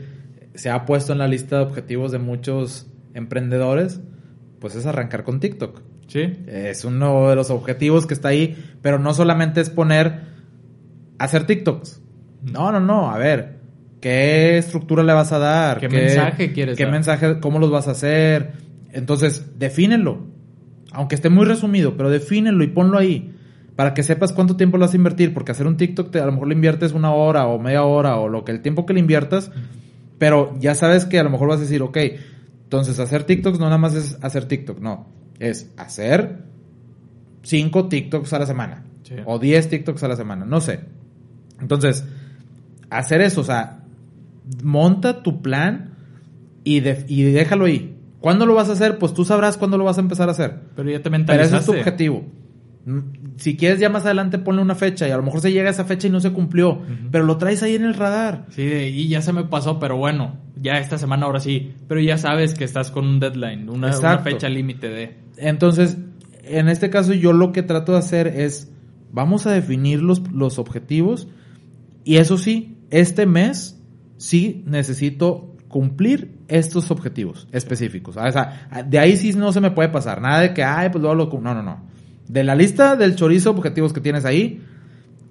[0.57, 4.01] se ha puesto en la lista de objetivos de muchos emprendedores,
[4.61, 5.83] pues es arrancar con TikTok.
[6.07, 10.21] sí, Es uno de los objetivos que está ahí, pero no solamente es poner
[11.19, 12.03] hacer TikToks.
[12.42, 13.59] No, no, no, a ver,
[14.01, 15.81] ¿qué estructura le vas a dar?
[15.81, 16.92] ¿Qué mensaje quieres ¿Qué dar?
[16.92, 18.53] mensaje, cómo los vas a hacer?
[18.92, 20.27] Entonces, defínelo.
[20.92, 23.33] Aunque esté muy resumido, pero defínelo y ponlo ahí.
[23.75, 26.25] Para que sepas cuánto tiempo lo vas a invertir, porque hacer un TikTok te, a
[26.27, 28.95] lo mejor le inviertes una hora o media hora o lo que el tiempo que
[28.95, 29.51] le inviertas,
[30.18, 31.96] pero ya sabes que a lo mejor vas a decir, ok,
[32.64, 35.07] entonces hacer TikToks no nada más es hacer TikTok, no,
[35.38, 36.44] es hacer
[37.42, 39.14] cinco TikToks a la semana Sí.
[39.24, 40.81] o 10 TikToks a la semana, no sé.
[41.61, 42.05] Entonces,
[42.90, 43.85] hacer eso, o sea,
[44.64, 45.94] monta tu plan
[46.64, 47.96] y, de- y déjalo ahí.
[48.20, 48.98] ¿Cuándo lo vas a hacer?
[48.98, 50.59] Pues tú sabrás cuándo lo vas a empezar a hacer.
[50.74, 51.57] pero ya te Pero ese mentalizaste.
[51.59, 52.24] es tu objetivo.
[53.37, 55.72] Si quieres ya más adelante ponle una fecha y a lo mejor se llega a
[55.72, 58.46] esa fecha y no se cumplió, pero lo traes ahí en el radar.
[58.51, 61.75] Sí, y ya se me pasó, pero bueno, ya esta semana ahora sí.
[61.87, 65.16] Pero ya sabes que estás con un deadline, una, fecha límite de...
[65.37, 65.99] Entonces,
[66.44, 68.72] en este caso yo lo que trato de hacer es,
[69.12, 71.29] vamos a definir los, los objetivos
[72.05, 73.83] y eso sí, este mes
[74.16, 78.16] sí necesito cumplir estos objetivos específicos.
[78.16, 80.20] O sea, de ahí sí no se me puede pasar.
[80.20, 81.29] Nada de que, ay, pues luego lo...
[81.29, 81.42] cum-".
[81.42, 81.96] No, no, no.
[82.29, 84.61] De la lista del chorizo objetivos que tienes ahí,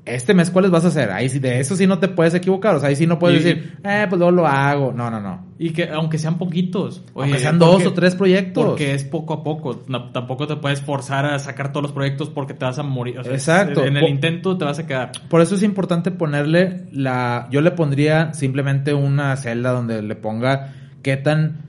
[0.06, 1.12] este mes cuáles vas a hacer.
[1.12, 2.76] Ahí sí, de eso sí no te puedes equivocar.
[2.76, 4.94] O sea, ahí sí no puedes Y- decir, eh, pues luego lo hago.
[4.94, 5.44] No, no, no.
[5.58, 7.04] Y que aunque sean poquitos.
[7.16, 8.66] Aunque sean dos porque- o tres proyectos.
[8.66, 9.84] Porque es poco a poco.
[9.88, 13.18] No, tampoco te puedes forzar a sacar todos los proyectos porque te vas a morir.
[13.20, 13.84] O sea, Exacto.
[13.84, 15.12] En el intento te vas a quedar.
[15.28, 17.48] Por eso es importante ponerle la...
[17.52, 21.66] Yo le pondría simplemente una celda donde le ponga qué tan...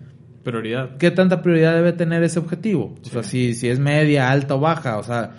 [0.46, 0.96] Prioridad.
[0.98, 2.94] ¿Qué tanta prioridad debe tener ese objetivo?
[3.04, 4.96] O sea, si, si es media, alta o baja.
[4.98, 5.34] O sea,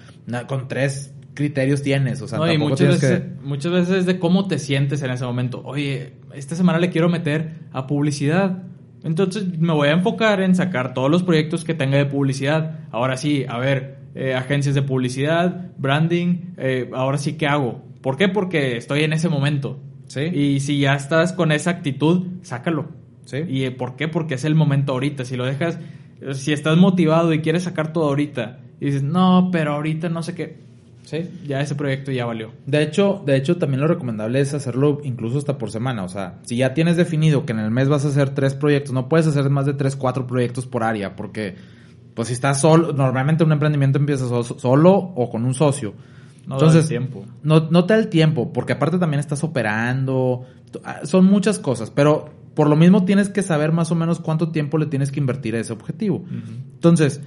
[0.47, 2.21] con tres criterios tienes.
[2.21, 3.29] O sea, No, y muchas veces, que...
[3.41, 5.61] muchas veces es de cómo te sientes en ese momento.
[5.63, 8.63] Oye, esta semana le quiero meter a publicidad.
[9.01, 12.79] Entonces me voy a enfocar en sacar todos los proyectos que tenga de publicidad.
[12.91, 17.81] Ahora sí, a ver, eh, agencias de publicidad, branding, eh, ahora sí, ¿qué hago?
[18.01, 18.27] ¿Por qué?
[18.27, 19.79] Porque estoy en ese momento.
[20.07, 20.23] Sí.
[20.23, 23.06] Y si ya estás con esa actitud, sácalo.
[23.27, 23.37] Sí.
[23.47, 24.07] ¿Y eh, por qué?
[24.07, 25.25] Porque es el momento ahorita.
[25.25, 25.77] Si lo dejas,
[26.33, 30.33] si estás motivado y quieres sacar todo ahorita, y dices, no, pero ahorita no sé
[30.33, 30.57] qué,
[31.03, 31.29] Sí.
[31.45, 32.51] ya ese proyecto ya valió.
[32.65, 36.03] De hecho, de hecho, también lo recomendable es hacerlo incluso hasta por semana.
[36.03, 38.93] O sea, si ya tienes definido que en el mes vas a hacer tres proyectos,
[38.93, 41.55] no puedes hacer más de tres, cuatro proyectos por área, porque
[42.13, 45.93] pues si estás solo, normalmente un emprendimiento empieza so- solo o con un socio.
[46.47, 47.25] No da Entonces, el tiempo.
[47.43, 50.45] No, no te da el tiempo, porque aparte también estás operando,
[50.83, 54.49] ah, son muchas cosas, pero por lo mismo tienes que saber más o menos cuánto
[54.49, 56.25] tiempo le tienes que invertir a ese objetivo.
[56.73, 57.21] Entonces,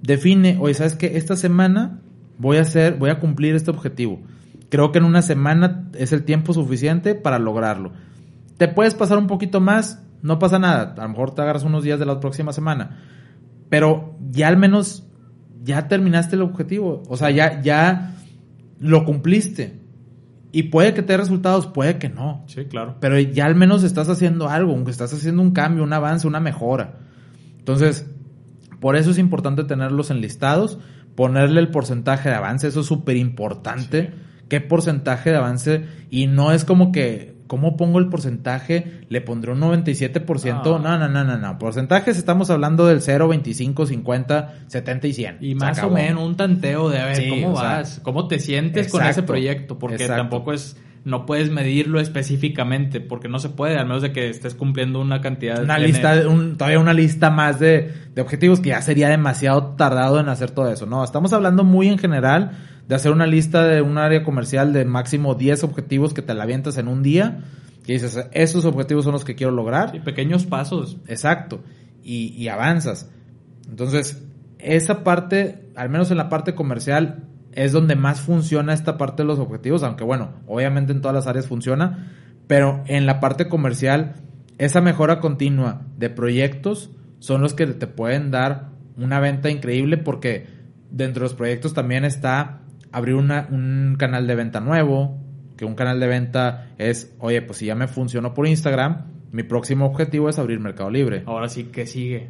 [0.00, 1.16] define, oye, ¿sabes qué?
[1.16, 1.98] Esta semana
[2.38, 4.20] voy a hacer, voy a cumplir este objetivo.
[4.68, 7.94] Creo que en una semana es el tiempo suficiente para lograrlo.
[8.58, 10.94] Te puedes pasar un poquito más, no pasa nada.
[10.96, 13.02] A lo mejor te agarras unos días de la próxima semana.
[13.68, 15.04] Pero ya al menos
[15.64, 17.02] ya terminaste el objetivo.
[17.08, 18.14] O sea, ya, ya
[18.78, 19.80] lo cumpliste.
[20.52, 22.44] Y puede que te dé resultados, puede que no.
[22.46, 22.96] Sí, claro.
[23.00, 26.40] Pero ya al menos estás haciendo algo, aunque estás haciendo un cambio, un avance, una
[26.40, 26.98] mejora.
[27.58, 28.06] Entonces,
[28.80, 30.78] por eso es importante tenerlos enlistados,
[31.14, 34.12] ponerle el porcentaje de avance, eso es súper importante.
[34.48, 35.84] ¿Qué porcentaje de avance?
[36.10, 39.00] Y no es como que, ¿cómo pongo el porcentaje?
[39.08, 40.52] Le pondré un 97%.
[40.54, 40.62] Ah.
[40.64, 41.58] No, no, no, no, no.
[41.58, 45.36] Porcentajes estamos hablando del 0, 25, 50, 70 y 100.
[45.40, 48.38] Y más o menos un tanteo de a ver Sí, cómo sea, vas, cómo te
[48.38, 50.22] sientes con ese proyecto, porque exacto.
[50.22, 54.54] tampoco es, no puedes medirlo específicamente, porque no se puede, al menos de que estés
[54.54, 55.62] cumpliendo una cantidad.
[55.62, 55.86] una N.
[55.86, 60.18] lista, de- un- todavía una lista más de, de objetivos que ya sería demasiado tardado
[60.18, 60.84] en hacer todo eso.
[60.86, 62.52] No, estamos hablando muy en general
[62.88, 66.44] de hacer una lista de un área comercial de máximo 10 objetivos que te la
[66.44, 67.44] avientas en un día.
[67.86, 69.90] Y dices, esos objetivos son los que quiero lograr.
[69.90, 70.98] Sí, pequeños pasos.
[71.06, 71.60] Exacto.
[72.02, 73.10] Y, y avanzas.
[73.68, 74.22] Entonces,
[74.58, 79.28] esa parte, al menos en la parte comercial, es donde más funciona esta parte de
[79.28, 82.12] los objetivos, aunque bueno, obviamente en todas las áreas funciona,
[82.46, 84.14] pero en la parte comercial,
[84.58, 90.46] esa mejora continua de proyectos son los que te pueden dar una venta increíble porque
[90.90, 92.60] dentro de los proyectos también está
[92.96, 95.18] abrir una, un canal de venta nuevo,
[95.56, 99.42] que un canal de venta es, oye, pues si ya me funcionó por Instagram, mi
[99.42, 102.28] próximo objetivo es abrir Mercado Libre Ahora sí que sigue.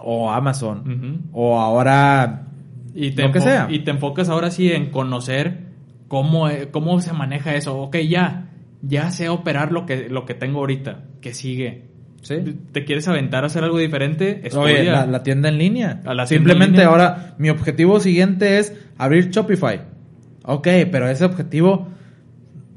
[0.00, 2.46] o Amazon o ahora
[2.94, 3.66] Y te, Lo que sea.
[3.70, 5.66] y te enfocas ahora sí en conocer
[6.08, 7.76] cómo, eh, cómo se maneja eso.
[7.78, 8.50] Ok, ya,
[8.82, 11.84] ya sé operar lo que, lo que tengo ahorita, que sigue.
[12.22, 12.36] Sí.
[12.72, 14.40] ¿Te quieres aventar a hacer algo diferente?
[14.56, 16.00] Oye, la, la tienda en línea.
[16.06, 16.86] A la tienda Simplemente en línea.
[16.88, 19.82] ahora mi objetivo siguiente es abrir Shopify.
[20.46, 21.88] Ok, pero ese objetivo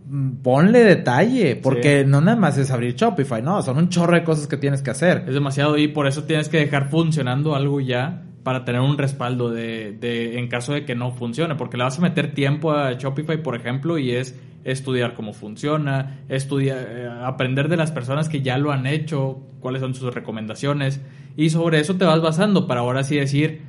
[0.09, 4.23] mm, ponle detalle, porque no nada más es abrir Shopify, no, son un chorro de
[4.23, 5.23] cosas que tienes que hacer.
[5.27, 9.51] Es demasiado y por eso tienes que dejar funcionando algo ya para tener un respaldo
[9.51, 12.93] de, de en caso de que no funcione, porque le vas a meter tiempo a
[12.93, 18.41] Shopify, por ejemplo, y es estudiar cómo funciona, estudiar, eh, aprender de las personas que
[18.41, 21.01] ya lo han hecho, cuáles son sus recomendaciones,
[21.37, 23.61] y sobre eso te vas basando para ahora sí decir,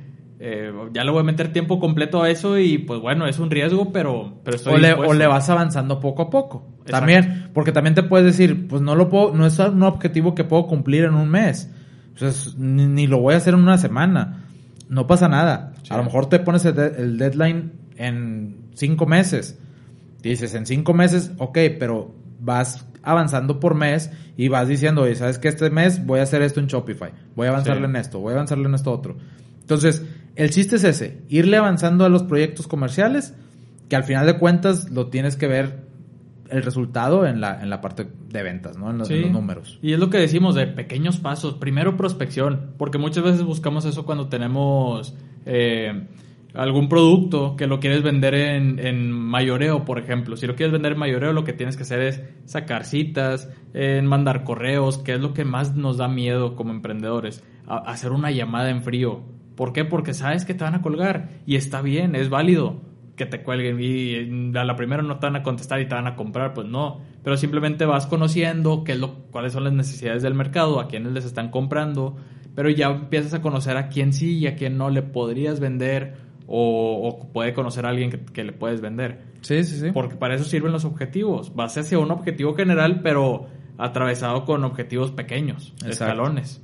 [0.43, 3.51] eh, ya le voy a meter tiempo completo a eso y pues bueno, es un
[3.51, 6.65] riesgo, pero, pero estoy O le, o le vas avanzando poco a poco.
[6.81, 6.91] Exacto.
[6.91, 10.43] También, porque también te puedes decir, pues no lo puedo, no es un objetivo que
[10.43, 11.69] puedo cumplir en un mes.
[12.13, 14.45] Entonces, ni, ni lo voy a hacer en una semana.
[14.89, 15.73] No pasa nada.
[15.83, 15.93] Sí.
[15.93, 19.59] A lo mejor te pones el, de- el deadline en cinco meses.
[20.23, 25.39] Dices, en cinco meses, ok, pero vas avanzando por mes y vas diciendo, oye, ¿sabes
[25.39, 27.11] que Este mes voy a hacer esto en Shopify.
[27.35, 27.89] Voy a avanzarle Sí.
[27.91, 29.17] en esto, voy a avanzarle en esto otro.
[29.61, 30.03] Entonces,
[30.35, 33.35] el chiste es ese, irle avanzando a los proyectos comerciales,
[33.89, 35.89] que al final de cuentas lo tienes que ver
[36.49, 38.89] el resultado en la, en la parte de ventas, ¿no?
[38.91, 39.23] En los, en Sí.
[39.23, 39.79] los números.
[39.81, 41.53] Y es lo que decimos de pequeños pasos.
[41.55, 45.15] Primero prospección, porque muchas veces buscamos eso cuando tenemos
[45.45, 46.07] eh,
[46.53, 50.35] algún producto que lo quieres vender en, en mayoreo, por ejemplo.
[50.35, 54.05] Si lo quieres vender en mayoreo, lo que tienes que hacer es sacar citas, en
[54.05, 57.43] mandar correos, que es lo que más nos da miedo como emprendedores.
[57.65, 59.21] A- hacer una llamada en frío.
[59.61, 59.85] ¿Por qué?
[59.85, 62.81] Porque sabes que te van a colgar y está bien, es válido
[63.15, 66.07] que te cuelguen y a la primera no te van a contestar y te van
[66.07, 67.01] a comprar, pues no.
[67.23, 71.11] Pero simplemente vas conociendo qué es lo, cuáles son las necesidades del mercado, a quiénes
[71.11, 72.15] les están comprando,
[72.55, 76.15] pero ya empiezas a conocer a quién sí y a quién no le podrías vender
[76.47, 79.25] o, o puede conocer a alguien que, que le puedes vender.
[79.41, 79.91] Sí, sí, sí.
[79.93, 81.53] Porque para eso sirven los objetivos.
[81.53, 83.45] Vas hacia un objetivo general, pero
[83.77, 85.91] atravesado con objetivos pequeños, Exacto.
[85.91, 86.63] escalones.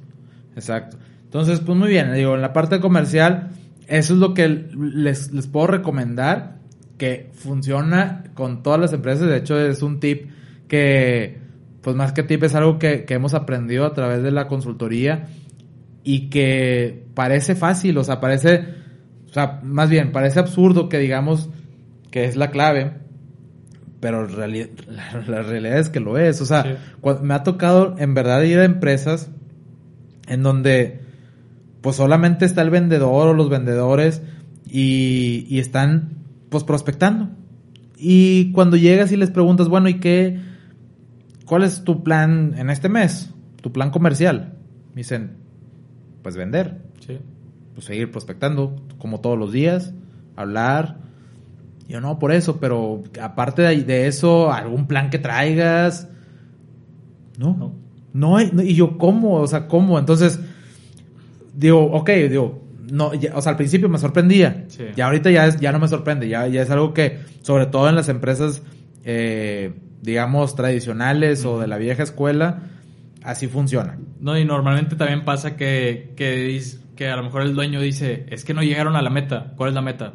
[0.55, 0.97] Exacto.
[1.27, 3.49] Entonces, pues muy bien, digo, en la parte comercial,
[3.87, 6.57] eso es lo que les, les puedo recomendar,
[6.97, 9.27] que funciona con todas las empresas.
[9.27, 10.29] De hecho, es un tip
[10.67, 11.37] que,
[11.81, 15.27] pues más que tip, es algo que, que hemos aprendido a través de la consultoría
[16.03, 18.63] y que parece fácil, o sea, parece,
[19.29, 21.49] o sea, más bien, parece absurdo que digamos
[22.09, 22.93] que es la clave,
[23.99, 26.39] pero reali- la, la realidad es que lo es.
[26.41, 27.09] O sea, Sí.
[27.21, 29.29] me ha tocado en verdad ir a empresas
[30.27, 31.01] en donde
[31.81, 34.21] pues solamente está el vendedor o los vendedores
[34.69, 36.09] y, y están
[36.49, 37.29] pues prospectando.
[37.97, 40.39] Y cuando llegas y les preguntas, bueno, ¿y qué?
[41.45, 43.33] ¿Cuál es tu plan en este mes?
[43.61, 44.53] ¿Tu plan comercial?
[44.93, 45.31] Me dicen,
[46.21, 47.17] pues vender, Sí.
[47.73, 49.93] pues seguir prospectando como todos los días,
[50.35, 50.97] hablar.
[51.87, 56.09] Yo no, por eso, pero aparte de, de eso, algún plan que traigas.
[57.39, 57.73] No, No.
[58.13, 59.35] no no, y yo, ¿cómo?
[59.35, 59.97] O sea, ¿cómo?
[59.99, 60.39] Entonces,
[61.57, 64.65] digo, ok, digo, no, ya- o sea, al principio me sorprendía.
[64.69, 64.83] Sí.
[64.95, 67.89] Ya ahorita ya, es, ya no me sorprende, ya, ya es algo que, sobre todo
[67.89, 68.61] en las empresas,
[69.03, 72.59] eh, digamos, tradicionales o de la vieja escuela,
[73.23, 73.97] así funciona.
[74.21, 76.61] No, y normalmente también pasa que, que,
[76.95, 79.53] que a lo mejor el dueño dice, es que no llegaron a la meta.
[79.57, 80.13] ¿Cuál es la meta?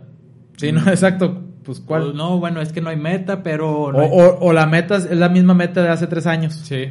[0.57, 1.43] Sí, no, exacto.
[1.65, 2.03] Pues, ¿cuál?
[2.03, 3.71] O, no, bueno, es que no hay meta, pero...
[3.83, 6.55] O, hay- o- o la meta es es la misma meta de hace tres años.
[6.55, 6.87] Sí.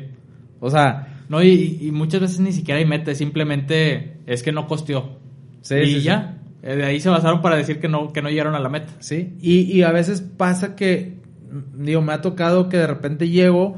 [0.59, 4.67] O sea, No, y, y muchas veces ni siquiera hay meta, simplemente es que no
[4.67, 5.17] costeó.
[5.61, 6.37] Sí, y sí, ya.
[6.61, 8.91] Eh, De ahí se basaron para decir que no, que no llegaron a la meta.
[8.99, 9.33] sí.
[9.41, 11.15] Y, y a veces pasa que,
[11.51, 13.77] mm, digo, me ha tocado que de repente llego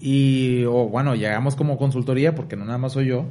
[0.00, 3.26] y, o bueno, llegamos como consultoría, porque no nada más soy yo,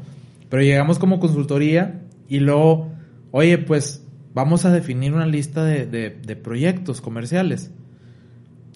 [0.49, 2.91] pero llegamos como consultoría y luego,
[3.31, 7.71] oye, pues vamos a definir una lista de, de- de proyectos comerciales.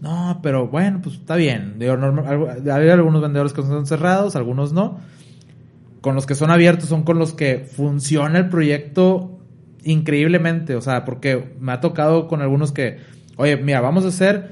[0.02, 1.80] No, pero bueno, pues está bien.
[1.80, 5.00] Digo, normal- hay algunos vendedores que son cerrados, algunos no.
[6.02, 9.40] Con los que son abiertos son con los que funciona el proyecto
[9.84, 10.76] increíblemente.
[10.76, 13.00] O sea, porque me ha tocado con algunos que,
[13.38, 14.52] oye, mira, vamos a hacer,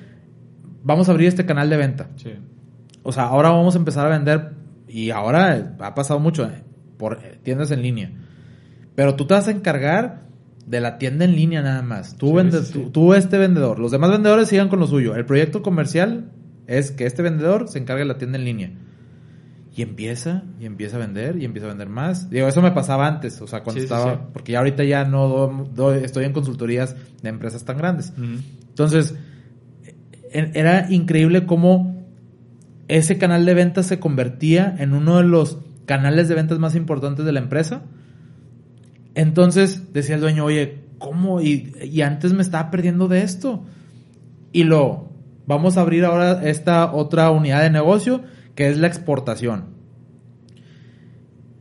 [0.84, 2.10] vamos a abrir este canal de venta.
[2.16, 2.34] Sí.
[3.04, 4.54] O sea, ahora vamos a empezar a vender,
[4.88, 6.64] y ahora ha pasado mucho, eh,
[6.98, 8.12] por eh, tiendas en línea.
[8.96, 10.25] Pero tú te vas a encargar
[10.65, 12.17] de la tienda en línea nada más.
[12.17, 12.73] Tú, Sí, vende- sí, sí.
[12.73, 13.80] tú, tú este vendedor.
[13.80, 15.15] Los demás vendedores sigan con lo suyo.
[15.15, 16.32] El proyecto comercial
[16.67, 18.71] es que este vendedor se encargue de la tienda en línea.
[19.78, 22.30] Y empieza, y empieza a vender, y empieza a vender más.
[22.30, 24.30] Digo, eso me pasaba antes, o sea, cuando estaba...
[24.32, 28.13] Porque ya ahorita ya no do- estoy en consultorías de empresas tan grandes.
[28.69, 29.15] Entonces,
[30.32, 31.93] e- era increíble cómo
[32.88, 37.25] ese canal de ventas se convertía en uno de los canales de ventas más importantes
[37.25, 37.82] de la empresa.
[39.15, 41.41] Entonces decía el dueño, oye, ¿cómo?
[41.41, 43.63] Y, y antes me estaba perdiendo de esto.
[44.51, 45.10] Y lo,
[45.47, 48.23] vamos a abrir ahora esta otra unidad de negocio
[48.56, 49.75] que es la exportación.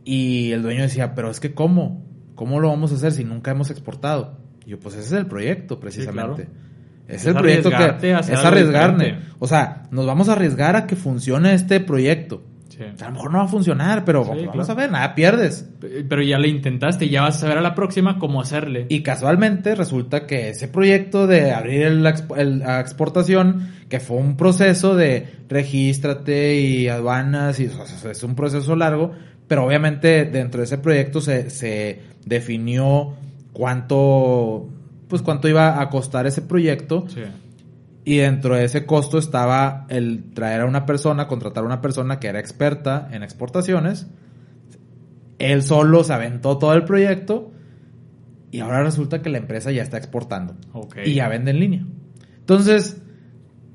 [0.05, 2.05] Y el dueño decía, pero es que ¿cómo?
[2.35, 4.39] ¿Cómo lo vamos a hacer si nunca hemos exportado?
[4.67, 6.43] Y yo, pues ese es el proyecto, precisamente.
[6.43, 9.19] Es, Es el proyecto que es arriesgarme.
[9.39, 12.43] O sea, nos vamos a arriesgar a que funcione este proyecto.
[12.77, 12.83] Sí.
[13.01, 14.73] A lo mejor no va a funcionar, pero Sí, vamos claro.
[14.73, 15.69] a ver, nada pierdes.
[16.09, 18.87] Pero ya le intentaste, ya vas a saber a la próxima cómo hacerle.
[18.89, 25.29] Y casualmente resulta que ese proyecto de abrir la exportación, que fue un proceso de
[25.49, 29.13] regístrate y aduanas, y o sea, es un proceso largo,
[29.47, 33.15] pero obviamente dentro de ese proyecto se, se definió
[33.53, 34.69] cuánto,
[35.09, 37.05] pues cuánto iba a costar ese proyecto.
[37.09, 37.23] Sí.
[38.05, 42.21] Y dentro de ese costo estaba el traer a una persona, contratar a una persona
[42.21, 44.07] que era experta en exportaciones.
[45.39, 47.51] Él solo se aventó todo el proyecto
[48.51, 50.99] y ahora resulta que la empresa ya está exportando Ok.
[51.07, 51.87] y ya vende en línea.
[52.39, 53.03] Entonces,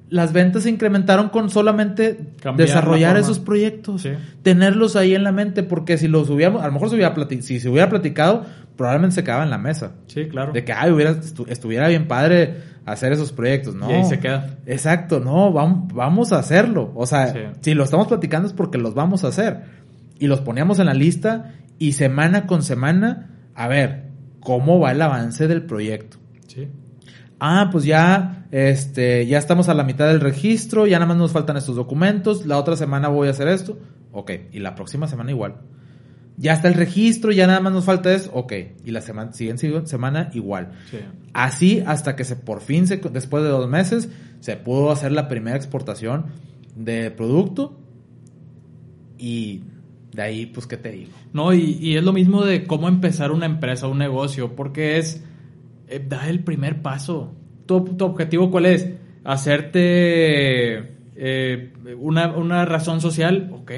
[0.09, 4.09] las ventas se incrementaron con solamente Cambiar desarrollar esos proyectos, Sí.
[4.43, 7.59] tenerlos ahí en la mente, porque si los hubiéramos, a lo mejor se hubiera si
[7.59, 8.45] se hubiera platicado,
[8.75, 9.91] probablemente se quedaba en la mesa.
[10.07, 10.51] Sí, claro.
[10.53, 13.89] De que, ay, hubiera, estu- estuviera bien padre hacer esos proyectos, ¿no?
[13.89, 14.57] Y ahí se queda.
[14.65, 16.91] Exacto, no, vamos, vamos a hacerlo.
[16.95, 17.39] O sea, Sí.
[17.61, 19.61] si lo estamos platicando es porque los vamos a hacer.
[20.17, 24.05] Y los poníamos en la lista y semana con semana, a ver,
[24.39, 26.17] ¿cómo va el avance del proyecto?
[26.47, 26.67] Sí.
[27.39, 31.31] Ah, pues ya, este, ya estamos a la mitad del registro, ya nada más nos
[31.31, 33.77] faltan estos documentos, la otra semana voy a hacer esto,
[34.11, 35.55] ok, y la próxima semana igual.
[36.35, 39.85] Ya está el registro, ya nada más nos falta eso, ok, y la semana, siguiente
[39.85, 40.71] semana igual.
[40.91, 40.97] Sí.
[41.33, 44.09] Así hasta que se por fin, se, después de dos meses,
[44.41, 46.27] se pudo hacer la primera exportación
[46.75, 47.79] de producto
[49.17, 49.63] y
[50.13, 51.11] de ahí, pues, ¿qué te digo?
[51.33, 55.23] No, y, y es lo mismo de cómo empezar una empresa, un negocio, porque es
[55.89, 57.35] eh, dar el primer paso.
[57.65, 58.89] ¿Tu, tu objetivo cuál es?
[59.23, 63.71] Hacerte eh, una, una razón social, ok,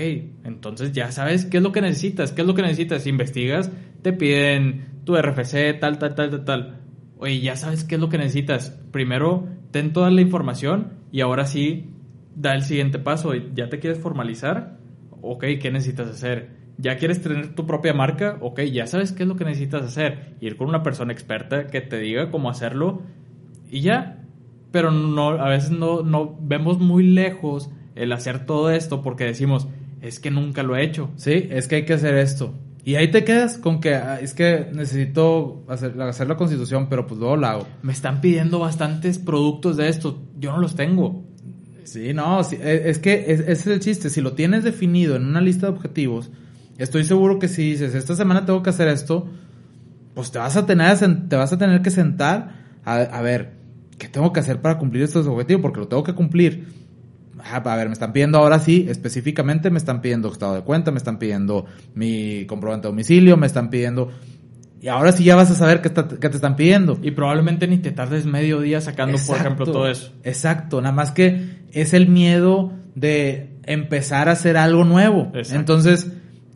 [0.44, 3.72] entonces ya sabes qué es lo que necesitas, qué es lo que necesitas, investigas,
[4.04, 6.78] te piden tu RFC, tal, tal, tal, tal, tal.
[7.18, 8.70] Oye, ya sabes qué es lo que necesitas.
[8.92, 11.90] Primero, ten toda la información y ahora sí,
[12.36, 13.34] da el siguiente paso.
[13.34, 14.78] ¿Ya te quieres formalizar?
[15.22, 16.61] Ok, ¿qué necesitas hacer?
[16.82, 18.38] ¿Ya quieres tener tu propia marca?
[18.42, 20.36] Ok, ya sabes qué es lo que necesitas hacer.
[20.42, 23.04] Ir con una persona experta que te diga cómo hacerlo
[23.70, 24.18] y ya.
[24.72, 29.68] Pero no, a veces no, no vemos muy lejos el hacer todo esto porque decimos,
[30.02, 31.12] es que nunca lo he hecho.
[31.18, 32.54] Sí, es que hay que hacer esto.
[32.84, 37.06] Y ahí te quedas con que ah, es que necesito hacer, hacer la constitución, pero
[37.06, 37.68] pues luego la hago.
[37.84, 40.20] Me están pidiendo bastantes productos de esto.
[40.40, 41.24] Yo no los tengo.
[41.84, 44.10] Sí, no, sí, e- es que es- ese es el chiste.
[44.10, 46.32] Si lo tienes definido en una lista de objetivos,
[46.84, 49.28] estoy seguro que si dices, esta semana tengo que hacer esto,
[50.14, 50.98] pues te vas a tener,
[51.30, 53.54] te vas a tener que sentar a, a ver,
[53.98, 55.62] ¿qué tengo que hacer para cumplir estos objetivos?
[55.62, 56.68] Porque lo tengo que cumplir.
[57.44, 60.92] Ah, a ver, me están pidiendo ahora sí, específicamente me están pidiendo estado de cuenta,
[60.92, 61.66] me están pidiendo
[61.96, 64.12] mi comprobante de domicilio, me están pidiendo...
[64.80, 66.98] Y ahora sí ya vas a saber qué, está- qué te están pidiendo.
[67.04, 70.12] Y probablemente ni te tardes medio día sacando, por ejemplo, todo eso.
[70.24, 75.32] Exacto, nada más que es el miedo de empezar a hacer algo nuevo.
[75.36, 75.60] Exacto.
[75.60, 76.12] Entonces,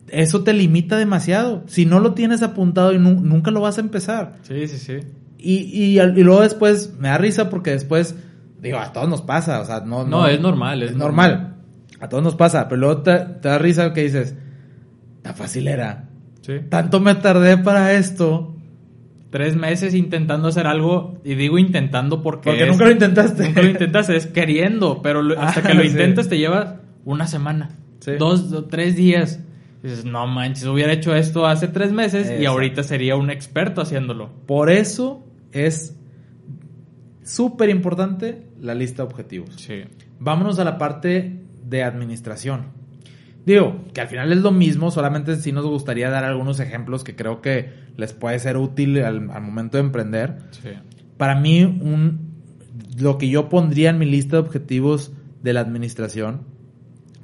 [0.08, 1.64] eso te limita demasiado.
[1.66, 4.34] Si no lo tienes apuntado y nu- nunca lo vas a empezar.
[4.42, 4.98] Sí, sí, sí.
[5.38, 8.16] Y, y, luego después me da risa porque después,
[8.60, 10.04] digo, a todos nos pasa, o sea, no...
[10.04, 11.54] No, es normal, es Es normal.
[12.00, 14.34] A todos nos pasa, pero luego te, te da risa que dices,
[15.24, 16.08] la fácil era.
[16.42, 16.54] Sí.
[16.68, 18.52] Tanto me tardé para esto.
[19.30, 22.50] Tres meses intentando hacer algo, y digo intentando porque...
[22.50, 23.44] Porque es- nunca lo intentaste.
[23.48, 25.88] Nunca lo intentas, es queriendo, pero lo- hasta Ah, que lo sí.
[25.88, 28.12] intentas te lleva una semana, Sí.
[28.18, 29.40] dos o tres días.
[29.86, 34.32] Dices, no manches, hubiera hecho esto hace tres meses y ahorita sería un experto haciéndolo.
[34.44, 35.96] Por eso es
[37.22, 39.54] súper importante la lista de objetivos.
[39.54, 39.84] Sí.
[40.18, 42.64] Vámonos a la parte de administración.
[43.44, 47.14] Digo, que al final es lo mismo, solamente sí nos gustaría dar algunos ejemplos que
[47.14, 50.38] creo que les puede ser útil al, al momento de emprender.
[50.50, 50.70] Sí.
[51.16, 52.42] Para mí, un,
[52.98, 55.12] lo que yo pondría en mi lista de objetivos
[55.44, 56.40] de la administración,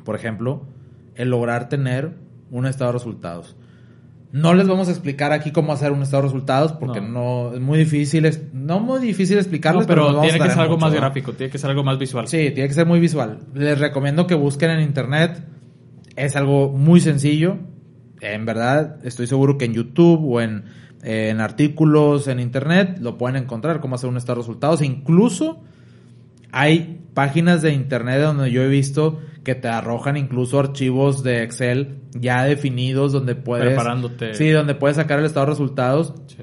[0.04, 0.68] por ejemplo,
[1.16, 2.22] el lograr tener
[2.52, 3.56] un estado de resultados.
[4.30, 7.48] No les vamos a explicar aquí cómo hacer un estado de resultados porque No.
[7.50, 10.58] no, es muy difícil, es- no muy difícil explicarles, No, pero vamos tiene que ser
[10.60, 11.00] algo mucho, más ¿no?
[11.00, 12.28] gráfico, tiene que ser algo más visual.
[12.28, 13.40] Sí, tiene que ser muy visual.
[13.52, 15.42] Les recomiendo que busquen en internet.
[16.16, 17.56] Es algo muy sencillo.
[18.22, 20.64] En verdad, estoy seguro que en YouTube o en,
[21.02, 24.80] en artículos en internet lo pueden encontrar cómo hacer un estado de resultados.
[24.80, 25.60] E incluso
[26.52, 31.96] hay páginas de internet donde yo he visto que te arrojan incluso archivos de Excel
[32.14, 34.34] ya definidos donde puedes Preparándote.
[34.34, 36.36] Sí, donde puedes sacar el estado de resultados Sí.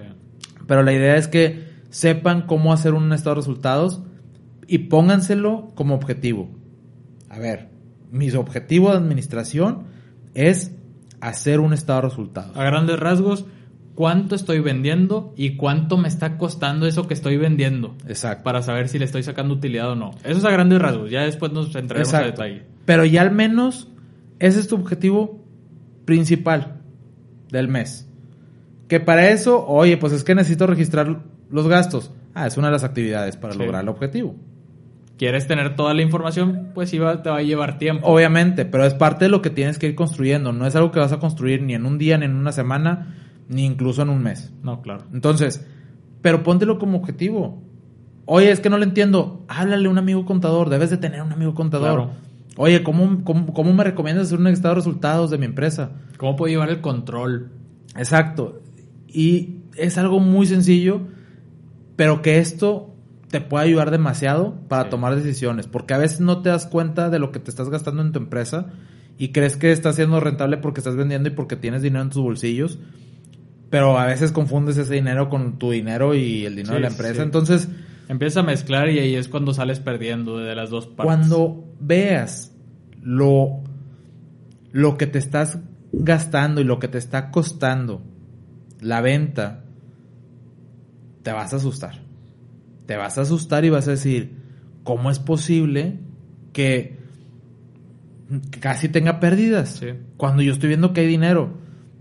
[0.68, 4.04] pero la idea es que sepan cómo hacer un estado de resultados
[4.68, 6.50] y pónganselo como objetivo.
[7.30, 7.70] A ver,
[8.12, 9.86] mi objetivo de administración
[10.36, 10.72] es
[11.22, 12.56] hacer un estado de resultados.
[12.56, 13.46] A grandes rasgos,
[13.96, 17.96] cuánto estoy vendiendo y cuánto me está costando eso que estoy vendiendo.
[18.08, 18.44] Exacto.
[18.44, 20.12] Para saber si le estoy sacando utilidad o no.
[20.24, 21.12] Eso es a grandes rasgos.
[21.12, 22.64] Ya después nos entraremos a detalle.
[22.86, 23.90] Pero ya al menos
[24.40, 25.44] ese es tu objetivo
[26.06, 26.78] principal
[27.52, 28.08] del mes.
[28.88, 31.20] Que para eso, oye, pues es que necesito registrar
[31.52, 32.12] los gastos.
[32.34, 33.60] Ah, es una de las actividades para Sí.
[33.60, 34.36] lograr el objetivo.
[35.18, 36.70] ¿Quieres tener toda la información?
[36.74, 38.08] Pues va- te va a llevar tiempo.
[38.08, 40.54] Obviamente, pero es parte de lo que tienes que ir construyendo.
[40.54, 43.16] No es algo que vas a construir ni en un día, ni en una semana,
[43.50, 44.54] ni incluso en un mes.
[44.64, 45.04] No, claro.
[45.12, 45.66] Entonces,
[46.22, 47.62] pero póntelo como objetivo.
[48.26, 49.44] Oye, es que no lo entiendo.
[49.48, 50.70] Háblale a un amigo contador.
[50.70, 51.96] Debes de tener un amigo contador.
[51.96, 52.12] Claro.
[52.58, 55.92] Oye, ¿cómo, cómo, cómo me recomiendas hacer un estado de resultados de mi empresa?
[56.18, 57.50] ¿Cómo puedo llevar el control?
[57.96, 58.62] Exacto.
[59.08, 61.02] Y es algo muy sencillo,
[61.96, 62.94] pero que esto
[63.30, 64.90] te puede ayudar demasiado para Sí.
[64.90, 65.68] tomar decisiones.
[65.68, 68.20] Porque a veces no te das cuenta de lo que te estás gastando en tu
[68.20, 68.68] empresa
[69.18, 72.22] y crees que está siendo rentable porque estás vendiendo y porque tienes dinero en tus
[72.22, 72.80] bolsillos.
[73.70, 76.88] Pero a veces confundes ese dinero con tu dinero y el dinero Sí, de la
[76.88, 77.16] empresa.
[77.16, 77.22] sí.
[77.22, 77.70] Entonces,
[78.08, 81.06] Empiezas a mezclar y ahí es cuando sales perdiendo de las dos partes.
[81.06, 82.52] cuando veas
[83.04, 83.62] lo,
[84.72, 85.60] lo que te estás
[85.92, 88.02] gastando y lo que te está costando
[88.82, 89.64] la venta,
[91.22, 92.02] te vas a asustar.
[92.88, 94.34] Te vas a asustar y vas a decir,
[94.84, 96.00] ¿cómo es posible
[96.52, 96.98] que
[98.60, 99.78] casi tenga pérdidas?
[99.80, 99.88] Sí.
[100.18, 101.54] Cuando yo estoy viendo que hay dinero.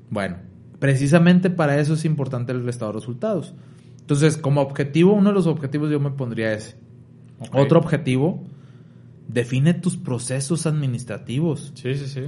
[0.08, 0.36] Bueno,
[0.78, 3.54] precisamente para eso es importante el estado de resultados.
[4.00, 6.76] Entonces, como objetivo, uno de los objetivos yo me pondría ese.
[7.52, 8.42] Otro objetivo,
[9.28, 11.72] define tus procesos administrativos.
[11.74, 12.22] Sí, sí, sí.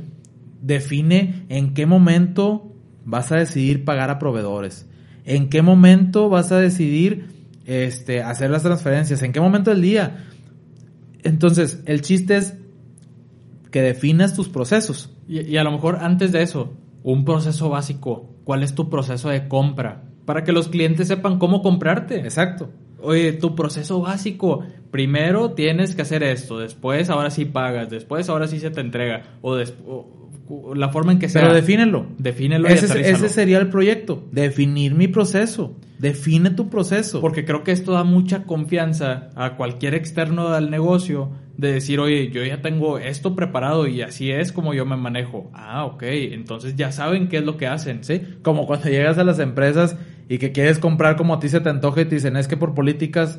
[0.61, 2.73] Define en qué momento
[3.05, 4.87] vas a decidir pagar a proveedores.
[5.25, 7.29] En qué momento vas a decidir
[7.67, 9.23] este, hacer las transferencias.
[9.23, 10.27] En qué momento del día.
[11.23, 12.55] Entonces, el chiste es
[13.71, 15.11] que definas tus procesos.
[15.27, 18.30] Y, y a lo mejor antes de eso, un proceso básico.
[18.51, 20.03] ¿Cuál es tu proceso de compra?
[20.25, 22.17] Para que los clientes sepan cómo comprarte.
[22.17, 22.69] Exacto.
[23.01, 24.65] Oye, tu proceso básico.
[24.91, 29.23] Primero tienes que hacer esto, después ahora sí pagas, después ahora sí se te entrega.
[29.41, 29.57] O,
[30.75, 31.43] la forma en que sea.
[31.43, 32.07] Pero defínelo.
[32.19, 33.17] Defínelo y Ese, aterrízalo.
[33.19, 34.25] ese sería el proyecto.
[34.33, 35.77] Definir mi proceso.
[36.01, 37.21] Define tu proceso.
[37.21, 41.31] Porque creo que esto da mucha confianza a cualquier externo al negocio
[41.61, 45.51] de decir, oye, yo ya tengo esto preparado y así es como yo me manejo.
[45.53, 48.03] Ah, ok, entonces ya saben qué es lo que hacen.
[48.03, 48.23] ¿Sí?
[48.43, 49.97] Como cuando llegas a las empresas
[50.29, 52.57] y que quieres comprar como a ti se te antoja y te dicen, es que
[52.57, 53.39] por políticas,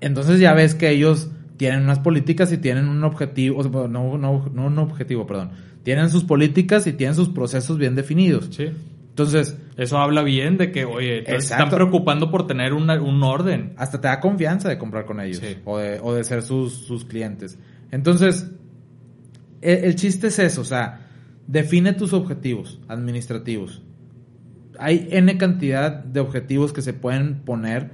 [0.00, 4.66] entonces ya ves que ellos tienen unas políticas y tienen un objetivo, no, no, no
[4.66, 5.50] un objetivo, perdón,
[5.84, 8.48] tienen sus políticas y tienen sus procesos bien definidos.
[8.50, 8.70] Sí.
[9.22, 13.74] Entonces, Eso habla bien de que, oye, entonces están preocupando por tener una- un orden.
[13.76, 15.56] hasta te da confianza de comprar con ellos Sí.
[15.64, 17.58] o, de, o de ser sus, sus clientes.
[17.92, 18.48] Entonces,
[19.60, 21.06] el, el chiste es eso, o sea,
[21.46, 23.82] define tus objetivos administrativos.
[24.78, 27.90] Hay N cantidad de objetivos que se pueden poner,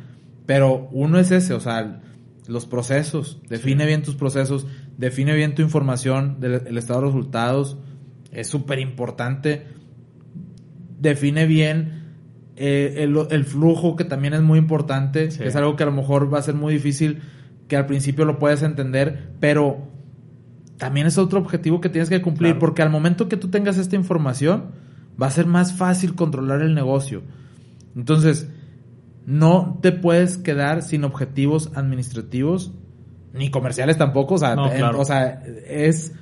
[0.47, 2.03] pero uno es ese, o sea,
[2.47, 3.41] los procesos.
[3.49, 3.89] Define Sí.
[3.89, 4.66] bien tus procesos,
[4.99, 7.79] define bien tu información del el estado de resultados.
[8.33, 9.66] Es súper importante.
[11.05, 12.03] Define bien
[12.57, 15.31] eh, el, el flujo, que también es muy importante.
[15.31, 15.39] Sí.
[15.39, 17.21] que es algo que a lo mejor va a ser muy difícil,
[17.69, 19.89] que al principio lo puedes entender, pero
[20.77, 22.61] también es otro objetivo que tienes que cumplir, Claro.
[22.61, 24.65] porque al momento que tú tengas esta información,
[25.21, 27.23] va a ser más fácil controlar el negocio.
[27.97, 28.49] Entonces,
[29.27, 32.73] no te puedes quedar sin objetivos administrativos,
[33.33, 35.01] ni comerciales tampoco, o sea, No, en- claro.
[35.01, 36.13] o sea es...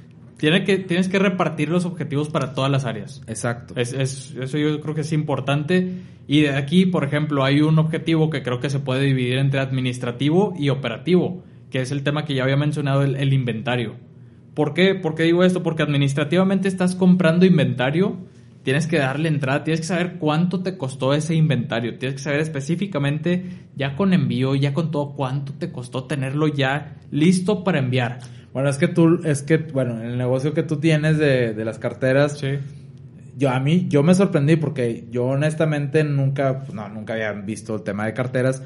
[0.42, 3.22] Tiene que, tienes que repartir los objetivos para todas las áreas.
[3.28, 3.74] Exacto.
[3.76, 6.00] Es, es- eso yo creo que es importante.
[6.26, 9.60] Y de aquí, por ejemplo, hay un objetivo que creo que se puede dividir entre
[9.60, 13.94] administrativo y operativo, que es el tema que ya había mencionado, el, el inventario.
[14.52, 14.96] ¿Por qué?
[14.96, 15.62] ¿Por qué digo esto?
[15.62, 18.16] Porque administrativamente estás comprando inventario,
[18.64, 22.40] tienes que darle entrada, tienes que saber cuánto te costó ese inventario, tienes que saber
[22.40, 23.44] específicamente,
[23.76, 28.18] ya con envío, ya con todo, cuánto te costó tenerlo ya listo para enviar.
[28.52, 31.64] Bueno, es que tú, es que, bueno, en el negocio que tú tienes de, de
[31.64, 32.58] las carteras, Sí.
[33.38, 37.76] yo a mí, yo me sorprendí porque yo honestamente nunca, pues, no, nunca había visto
[37.76, 38.62] el tema de carteras,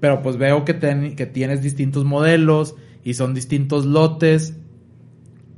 [0.00, 4.56] pero pues veo que, ten- que tienes distintos modelos y son distintos lotes.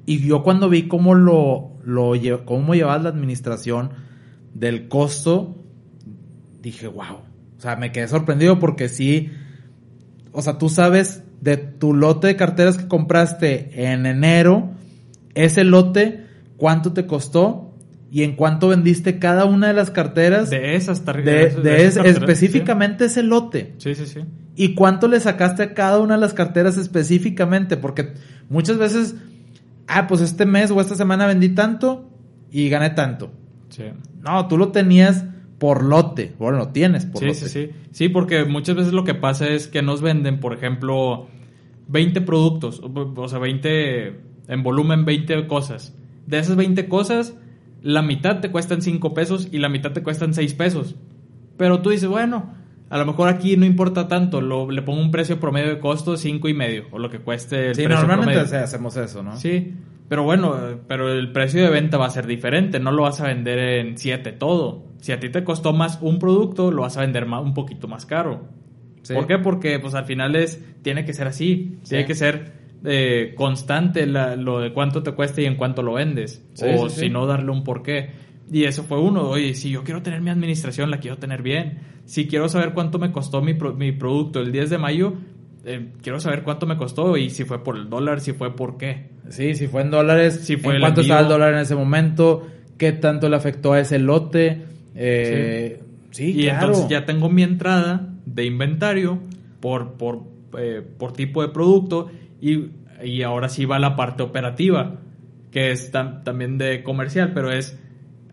[0.07, 3.91] Y yo cuando vi cómo lo, lo cómo llevabas la administración
[4.55, 5.63] del costo,
[6.61, 7.19] dije, wow.
[7.57, 9.31] O sea, me quedé sorprendido porque sí,
[10.33, 14.71] o sea, tú sabes de tu lote de carteras que compraste en enero,
[15.35, 16.25] ese lote,
[16.57, 17.75] cuánto te costó
[18.11, 21.63] y en cuánto vendiste cada una de las carteras de, De esas tarjetas.
[21.63, 23.75] de es- específicamente ese lote.
[23.79, 24.21] Sí, sí, sí.
[24.55, 27.77] ¿Y cuánto le sacaste a cada una de las carteras específicamente?
[27.77, 28.13] Porque
[28.49, 29.15] muchas veces,
[29.89, 32.09] ah, pues este mes o esta semana vendí tanto
[32.51, 33.33] y gané tanto.
[33.71, 33.85] Sí.
[34.21, 35.25] No, tú lo tenías
[35.63, 36.33] por lote.
[36.41, 37.39] Bueno, lo tienes por Sí, lote.
[37.39, 37.71] sí, sí.
[37.93, 41.29] Sí, porque muchas veces lo que pasa es que nos venden, por ejemplo,
[41.87, 44.17] 20 productos, o sea, 20,
[44.49, 45.95] en volumen 20 cosas.
[46.27, 47.35] De esas 20 cosas,
[47.81, 50.97] la mitad te cuestan 5 pesos y la mitad te cuestan 6 pesos.
[51.57, 52.55] Pero tú dices, bueno,
[52.91, 56.17] a lo mejor aquí no importa tanto, lo, le pongo un precio promedio de costo
[56.17, 58.65] 5 y medio, o lo que cueste el Sí, precio normalmente promedio.
[58.65, 59.37] hacemos eso, ¿no?
[59.37, 59.75] Sí,
[60.13, 60.55] pero bueno,
[60.87, 63.97] pero el precio de venta va a ser diferente, no lo vas a vender en
[63.97, 64.85] 7 todo.
[64.99, 67.89] Si a ti te costó más un producto, lo vas a vender más, un poquito
[67.89, 68.43] más caro.
[69.01, 69.15] Sí.
[69.15, 69.39] ¿Por qué?
[69.39, 71.89] Porque pues al final es tiene que ser así, Sí.
[71.89, 72.53] tiene que ser
[72.85, 76.91] eh, constante la- lo de cuánto te cuesta y en cuánto lo vendes, Sí, o
[76.91, 78.11] si no darle un porqué.
[78.53, 81.79] Y eso fue uno, oye, si yo quiero tener mi administración, la quiero tener bien.
[82.05, 85.15] Si quiero saber cuánto me costó mi, pro- mi producto el 10 de mayo,
[85.65, 88.77] eh, quiero saber cuánto me costó y si fue por el dólar, si fue por
[88.79, 89.11] qué.
[89.29, 91.15] Sí, si fue en dólares, Si fue en cuánto envío.
[91.15, 92.47] estaba el dólar en ese momento,
[92.79, 94.63] qué tanto le afectó a ese lote.
[94.95, 96.67] Eh, sí, y claro.
[96.67, 99.19] entonces ya tengo mi entrada de inventario
[99.61, 100.21] por, por,
[100.59, 102.11] eh, por tipo de producto
[102.41, 102.67] y,
[103.05, 104.97] y ahora sí va la parte operativa,
[105.51, 107.79] que es tam- también de comercial, pero es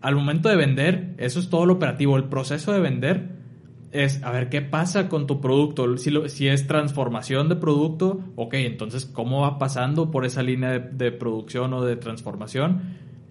[0.00, 3.39] al momento de vender, eso es todo lo operativo, el proceso de vender
[3.92, 8.20] es a ver qué pasa con tu producto, si, lo- si es transformación de producto,
[8.36, 12.82] ok, entonces cómo va pasando por esa línea de, producción o de transformación.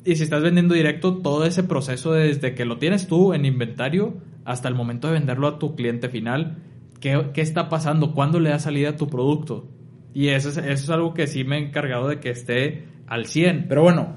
[0.06, 4.16] Y si estás vendiendo directo, todo ese proceso desde que lo tienes tú en inventario
[4.46, 6.58] hasta el momento de venderlo a tu cliente final,
[7.00, 8.14] ¿qué, qué está pasando?
[8.14, 9.68] ¿Cuándo le da salida a tu producto?
[10.14, 13.26] Y eso es, eso es algo que sí me he encargado de que esté al
[13.28, 13.68] 100.
[13.70, 14.16] Pero bueno,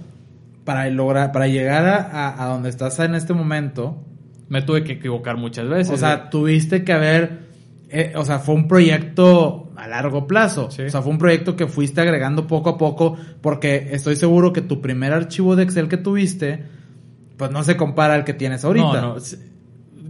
[0.65, 4.03] para lograr, para llegar a- a donde estás en este momento,
[4.53, 5.95] me tuve que equivocar muchas veces.
[5.95, 7.39] o sea, tuviste que haber,
[7.89, 10.71] eh, o sea, fue un proyecto a largo plazo.
[10.71, 10.83] Sí.
[10.83, 14.61] O sea, fue un proyecto que fuiste agregando poco a poco, porque estoy seguro que
[14.61, 16.65] tu primer archivo de Excel que tuviste,
[17.39, 19.01] pues no se compara al que tienes ahorita.
[19.01, 19.17] No, no.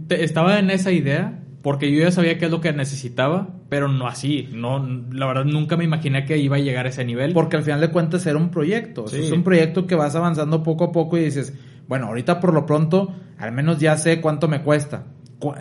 [0.09, 4.07] Estaba en esa idea porque yo ya sabía qué es lo que necesitaba, pero no
[4.07, 4.49] así.
[4.51, 7.31] No, la verdad nunca me imaginé que iba a llegar a ese nivel.
[7.31, 9.07] Porque al final de cuentas era un proyecto.
[9.07, 9.21] Sí.
[9.23, 11.53] Es un proyecto que vas avanzando poco a poco y dices,
[11.87, 15.03] bueno, ahorita por lo pronto, al menos ya sé cuánto me cuesta.
[15.39, 15.53] Cu-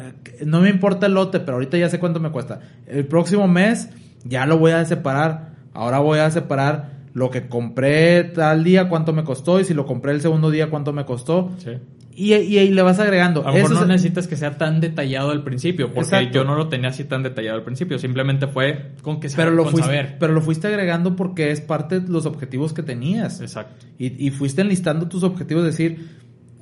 [0.47, 2.61] No me importa el lote, pero ahorita ya sé cuánto me cuesta.
[2.87, 3.91] El próximo mes
[4.25, 5.53] ya lo voy a separar.
[5.75, 9.85] Ahora voy a separar lo que compré tal día, cuánto me costó, y si lo
[9.87, 11.51] compré el segundo día, cuánto me costó.
[11.59, 11.73] Sí.
[12.15, 13.41] Y, y ahí le vas agregando.
[13.43, 16.31] A lo mejor Eso no es- necesitas que sea tan detallado al principio, porque Exacto.
[16.35, 17.99] yo no lo tenía así tan detallado al principio.
[17.99, 20.17] Simplemente fue con que pero, lo con fuiste, saber.
[20.21, 23.41] pero lo fuiste agregando porque es parte de los objetivos que tenías.
[23.41, 23.87] Exacto.
[23.99, 26.07] Y, y fuiste enlistando tus objetivos, decir,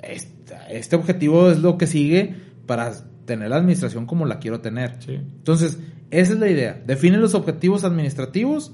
[0.03, 2.35] este, este objetivo es lo que sigue
[2.67, 2.93] para
[3.25, 4.97] tener la administración como la quiero tener.
[5.01, 5.15] Sí.
[5.15, 5.81] Entonces,
[6.11, 6.81] esa es la idea.
[6.87, 8.73] Define los objetivos administrativos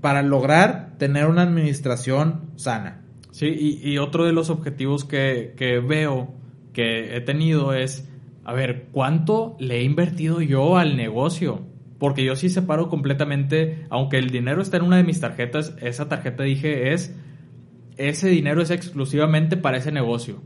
[0.00, 2.99] para lograr tener una administración sana.
[3.30, 3.46] Sí,
[3.82, 6.34] y, y otro de los objetivos que, que veo
[6.72, 8.08] que he tenido es,
[8.44, 11.62] a ver, ¿cuánto le he invertido yo al negocio?
[11.98, 16.08] Porque yo sí separo completamente, aunque el dinero está en una de mis tarjetas, esa
[16.08, 17.14] tarjeta dije es,
[17.98, 20.40] ese dinero es exclusivamente para ese negocio.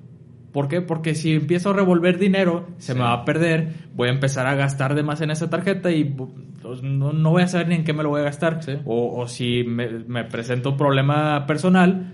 [0.52, 0.80] ¿Por qué?
[0.80, 2.98] Porque si empiezo a revolver dinero, se Sí.
[2.98, 6.04] me va a perder, voy a empezar a gastar de más en esa tarjeta y
[6.04, 8.62] pues, no, no voy a saber ni en qué me lo voy a gastar.
[8.62, 8.72] Sí.
[8.84, 12.13] O, o si me, me presenta un problema personal,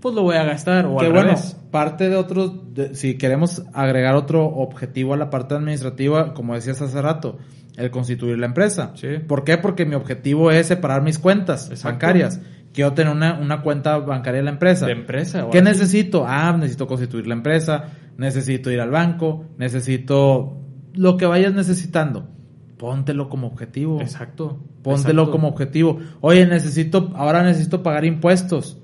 [0.00, 0.86] pues lo voy a gastar.
[0.86, 1.56] O que al bueno, revés.
[1.70, 6.80] parte de otros, de- si queremos agregar otro objetivo a la parte administrativa, como decías
[6.82, 7.38] hace rato,
[7.76, 8.92] el constituir la empresa.
[8.96, 9.08] Sí.
[9.26, 9.58] ¿Por qué?
[9.58, 11.88] Porque mi objetivo es separar mis cuentas Exacto.
[11.90, 12.40] bancarias.
[12.72, 14.86] Quiero tener una, una cuenta bancaria de la empresa.
[14.86, 15.46] De empresa.
[15.50, 16.24] ¿Qué necesito?
[16.26, 17.84] Ah, necesito constituir la empresa,
[18.16, 20.58] necesito ir al banco, necesito
[20.94, 22.28] lo que vayas necesitando.
[22.76, 24.00] Póntelo como objetivo.
[24.00, 24.58] Exacto.
[24.82, 25.30] Póntelo exacto.
[25.32, 25.98] como objetivo.
[26.20, 28.78] Oye, necesito, ahora necesito pagar impuestos.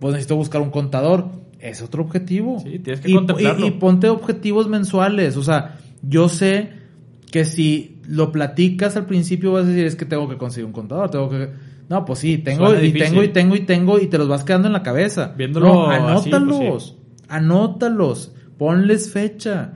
[0.00, 1.28] Pues necesito buscar un contador.
[1.60, 2.58] Es otro objetivo.
[2.60, 3.64] Sí, tienes que y, contemplarlo.
[3.64, 5.36] y- y ponte objetivos mensuales.
[5.36, 6.70] O sea, yo sé
[7.30, 10.72] que si lo platicas al principio vas a decir es que tengo que conseguir un
[10.72, 11.50] contador, tengo que
[11.88, 14.68] no, pues sí, tengo y tengo y tengo y tengo y te los vas quedando
[14.68, 15.34] en la cabeza.
[15.36, 16.96] Viéndolo no, así, pues anótalos.
[17.28, 19.72] Anótalos, ponles fecha.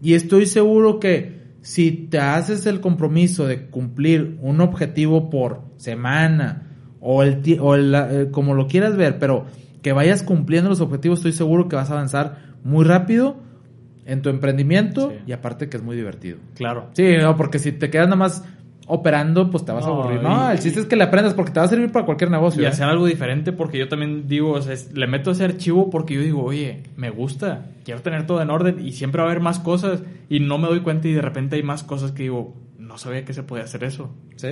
[0.00, 6.68] Y estoy seguro que si te haces el compromiso de cumplir un objetivo por semana
[7.00, 9.46] o el, o el, eh, como lo quieras ver, pero
[9.86, 13.36] que vayas cumpliendo los objetivos, estoy seguro que vas a avanzar muy rápido
[14.04, 15.16] en tu emprendimiento Sí.
[15.28, 16.38] y aparte que es muy divertido.
[16.56, 16.88] Claro.
[16.94, 18.42] Sí, no, porque si te quedas nada más
[18.88, 20.20] operando, pues te vas a aburrir.
[20.24, 22.32] No, y- el chiste es que le aprendas porque te va a servir para cualquier
[22.32, 22.60] negocio.
[22.62, 22.68] Y ¿eh?
[22.68, 26.14] hacer algo diferente porque yo también digo, o sea, es- le meto ese archivo porque
[26.14, 29.40] yo digo, oye, me gusta, quiero tener todo en orden y siempre va a haber
[29.40, 32.56] más cosas y no me doy cuenta y de repente hay más cosas que digo,
[32.80, 34.10] no, no sabía que se podía hacer eso.
[34.34, 34.48] Sí.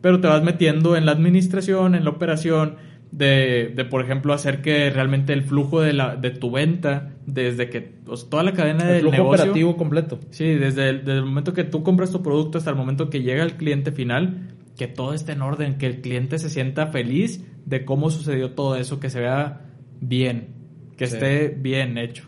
[0.00, 2.74] Pero te vas metiendo en la administración, en la operación,
[3.12, 7.68] de, de por ejemplo, hacer que realmente el flujo de, la, de tu venta, desde
[7.68, 9.42] que o sea, toda la cadena El del flujo negocio...
[9.44, 10.18] operativo completo.
[10.30, 13.22] Sí, desde el, desde el momento que tú compras tu producto hasta el momento que
[13.22, 17.46] llega el cliente final, que todo esté en orden, que el cliente se sienta feliz
[17.66, 19.60] de cómo sucedió todo eso, que se vea
[20.00, 20.48] bien,
[20.96, 21.14] que Sí.
[21.14, 22.24] esté bien hecho.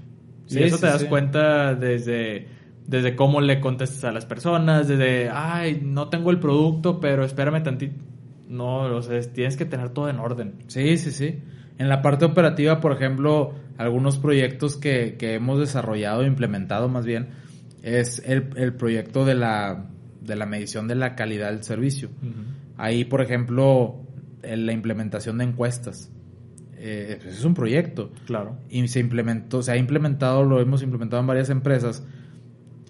[0.46, 2.46] Sí, y eso sí, te das cuenta desde,
[2.86, 7.62] desde cómo le contestas a las personas, desde, ay, no tengo el producto, pero espérame
[7.62, 7.94] tantito.
[8.48, 10.54] No, o sea, tienes que tener todo en orden.
[10.66, 11.38] Sí, sí, sí.
[11.78, 17.04] En la parte operativa, por ejemplo, algunos proyectos que, que hemos desarrollado e implementado más
[17.04, 17.30] bien
[17.82, 19.86] es el, el proyecto de la,
[20.20, 22.10] de la medición de la calidad del servicio.
[22.76, 24.00] Ahí, por ejemplo,
[24.42, 26.10] en la implementación de encuestas.
[26.76, 28.12] Eh, pues es un proyecto.
[28.26, 28.58] Claro.
[28.68, 32.06] Y se implementó, se ha implementado, lo hemos implementado en varias empresas.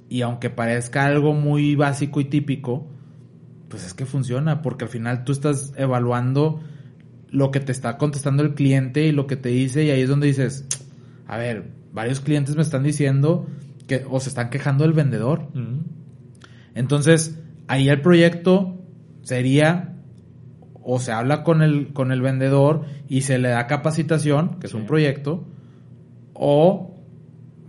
[0.08, 2.86] Y aunque parezca algo muy básico y típico,
[3.74, 6.60] pues es que funciona, porque al final tú estás evaluando
[7.30, 10.08] lo que te está contestando el cliente y lo que te dice, y ahí es
[10.08, 10.64] donde dices,
[11.26, 13.48] a ver, varios clientes me están diciendo
[13.88, 15.48] que o se están quejando del vendedor.
[15.54, 15.82] Ujú.
[16.76, 18.78] Entonces, ahí el proyecto
[19.22, 19.96] sería
[20.80, 24.70] o se habla con el, con el vendedor y se le da capacitación, que es
[24.70, 24.76] Sí.
[24.78, 25.42] un proyecto,
[26.32, 26.93] o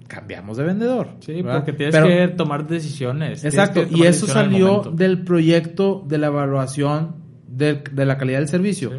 [0.07, 1.09] cambiamos de vendedor.
[1.19, 1.57] Sí, ¿verdad?
[1.59, 3.43] porque tienes Pero- que tomar decisiones.
[3.43, 7.15] Exacto, y eso salió del proyecto de la evaluación
[7.47, 8.89] de, de la calidad del servicio.
[8.91, 8.95] Sí.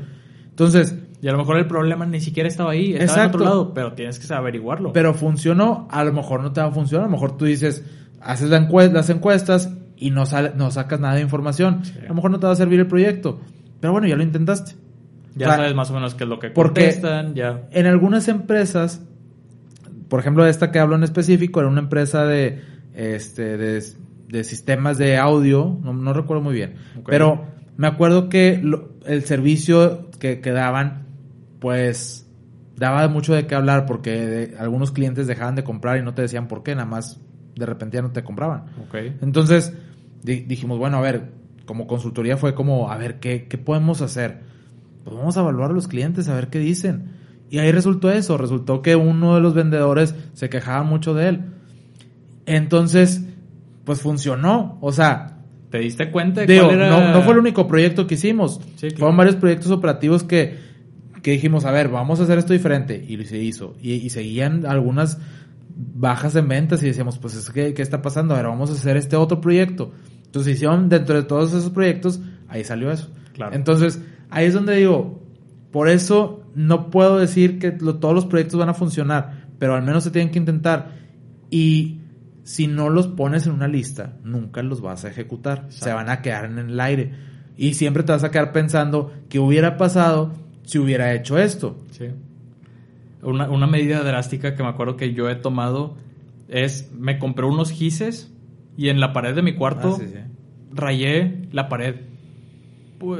[0.51, 3.39] Entonces, Y a lo mejor el problema ni siquiera estaba ahí, estaba Exacto.
[3.39, 4.93] en otro lado, pero tienes que averiguarlo.
[4.93, 7.85] pero funcionó, a lo mejor no te va a funcionar, a lo mejor tú dices,
[8.21, 11.85] haces la las encuestas y no, sale, no sacas nada de información.
[11.85, 11.95] Sí.
[12.05, 13.41] A lo mejor no te va a servir el proyecto,
[13.81, 14.73] pero bueno, ya lo intentaste.
[15.35, 17.63] ya o sea, sabes más o menos qué es lo que porque- contestan, ya.
[17.71, 19.03] En algunas empresas,
[20.09, 22.61] por ejemplo, esta que hablo en específico, era una empresa de,
[22.95, 23.83] este, de,
[24.29, 26.75] de sistemas de audio, no, no recuerdo muy bien,
[27.11, 27.45] pero
[27.77, 31.07] me acuerdo que lo- el servicio que, que daban,
[31.61, 32.27] pues,
[32.77, 36.23] daba mucho de qué hablar porque de- algunos clientes dejaban de comprar y no te
[36.23, 37.21] decían por qué, nada más
[37.57, 38.65] de repente ya no te compraban.
[39.23, 39.73] Entonces
[40.23, 41.31] di- dijimos, bueno, a ver,
[41.65, 44.41] como consultoría fue como, a ver, ¿qué, qué podemos hacer?
[45.05, 47.16] Pues vamos a evaluar a los clientes, a ver qué dicen.
[47.51, 51.41] Y ahí resultó eso, resultó que uno de los vendedores se quejaba mucho de él.
[52.45, 53.23] Entonces,
[53.85, 54.79] pues funcionó.
[54.81, 55.39] O sea,
[55.71, 56.91] ¿Te diste cuenta de digo, cuál era?
[56.91, 58.61] no, no fue el único proyecto que hicimos.
[58.77, 58.99] Sí, claro.
[58.99, 60.57] Fueron varios proyectos operativos que,
[61.23, 63.05] que dijimos, a ver, vamos a hacer esto diferente.
[63.07, 63.75] Y se hizo.
[63.81, 65.19] Y, y seguían algunas
[65.77, 68.35] bajas en ventas y decíamos, pues es que, ¿qué está pasando?
[68.35, 69.93] A ver, vamos a hacer este otro proyecto.
[70.25, 73.09] Entonces hicieron dentro de todos esos proyectos, ahí salió eso.
[73.35, 73.55] Claro.
[73.55, 75.23] Entonces, ahí es donde digo,
[75.71, 79.83] por eso no puedo decir que lo- todos los proyectos van a funcionar, pero al
[79.85, 80.91] menos se tienen que intentar.
[81.51, 82.01] Y
[82.43, 85.67] si no los pones en una lista, nunca los vas a ejecutar.
[85.69, 87.13] Se van a quedar en el aire.
[87.57, 90.33] Y siempre te vas a quedar pensando qué hubiera pasado
[90.65, 91.79] si hubiera hecho esto.
[91.91, 92.07] Sí.
[93.23, 95.97] Una, una medida drástica que me acuerdo que yo he tomado
[96.49, 98.33] es, me compré unos gises
[98.77, 100.19] y en la pared de mi cuarto Ah, sí, sí.
[100.73, 101.97] rayé la pared.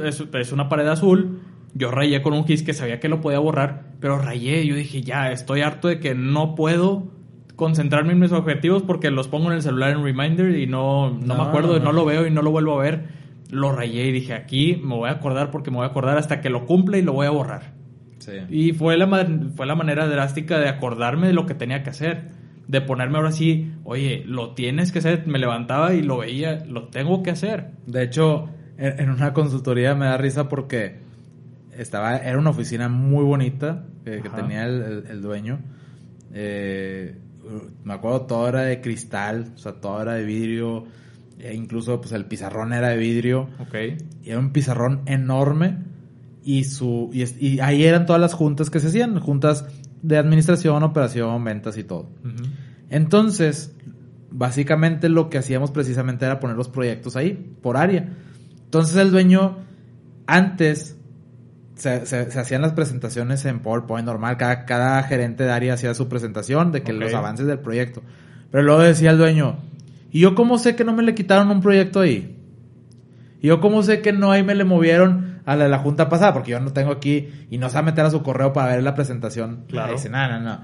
[0.03, 1.36] Es, es una pared azul.
[1.77, 4.65] Yo rayé con un gis que sabía que lo podía borrar, pero rayé.
[4.65, 7.11] Yo dije, ya, estoy harto de que no puedo
[7.55, 11.19] concentrarme en mis objetivos porque los pongo en el celular en Reminder y no, no,
[11.19, 13.05] No, me acuerdo, no, no, lo veo y no lo vuelvo a ver.
[13.51, 16.41] Lo rayé y dije, aquí me voy a acordar porque me voy a acordar hasta
[16.41, 17.77] que lo cumpla y lo voy a borrar.
[18.49, 19.07] Y fue la,
[19.55, 22.29] fue la manera drástica de acordarme de lo que tenía que hacer.
[22.67, 25.25] De ponerme ahora sí, oye, lo tienes que hacer.
[25.27, 27.71] Me levantaba y lo veía, lo tengo que hacer.
[27.85, 31.06] De hecho, en, en una consultoría me da risa porque
[31.77, 35.59] estaba, era una oficina muy bonita eh, que tenía el, el- el dueño.
[36.33, 37.17] Eh,
[37.83, 40.85] me acuerdo, todo era de cristal, o sea, todo era de vidrio.
[41.39, 43.49] e incluso, pues, el pizarrón era de vidrio.
[43.59, 43.75] Ok.
[44.23, 45.77] Y era un pizarrón enorme.
[46.43, 49.19] Y, su, y, ahí eran todas las juntas que se hacían.
[49.19, 49.65] Juntas
[50.01, 52.09] de administración, operación, ventas y todo.
[52.89, 53.75] Entonces,
[54.31, 58.13] básicamente lo que hacíamos precisamente era poner los proyectos ahí, por área.
[58.65, 59.57] Entonces el dueño,
[60.25, 60.96] antes,
[61.77, 65.93] se, se- se hacían las presentaciones en PowerPoint normal, cada, cada gerente de área hacía
[65.93, 68.01] su presentación de que los avances del proyecto.
[68.51, 69.57] Pero luego decía el dueño,
[70.11, 72.35] ¿y yo cómo sé que no me le quitaron un proyecto ahí?
[73.41, 76.09] ¿Y yo cómo sé que no ahí me le movieron a la de la junta
[76.09, 76.33] pasada?
[76.33, 78.73] Porque yo no tengo aquí y no se va a meter a su correo para
[78.73, 79.65] ver la presentación.
[79.67, 79.93] Claro.
[79.93, 80.59] Dice, no, no, no.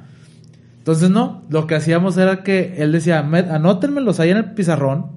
[0.80, 5.11] Entonces, no, lo que hacíamos era que él decía, "Me- anótenmelos ahí en el pizarrón.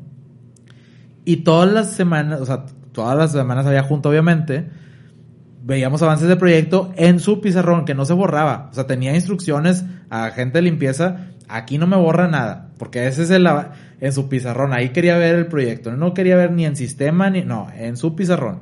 [1.24, 4.68] Y todas las semanas, o sea, todas las semanas había junto, obviamente.
[5.66, 8.68] Veíamos avances de proyecto en su pizarrón, que no se borraba.
[8.70, 11.32] O sea, tenía instrucciones a gente de limpieza.
[11.48, 12.70] Aquí no me borra nada.
[12.78, 13.46] porque ese es el
[14.00, 17.42] en su pizarrón, ahí quería ver el proyecto, no quería ver ni en sistema ni
[17.42, 18.60] no, en su pizarrón.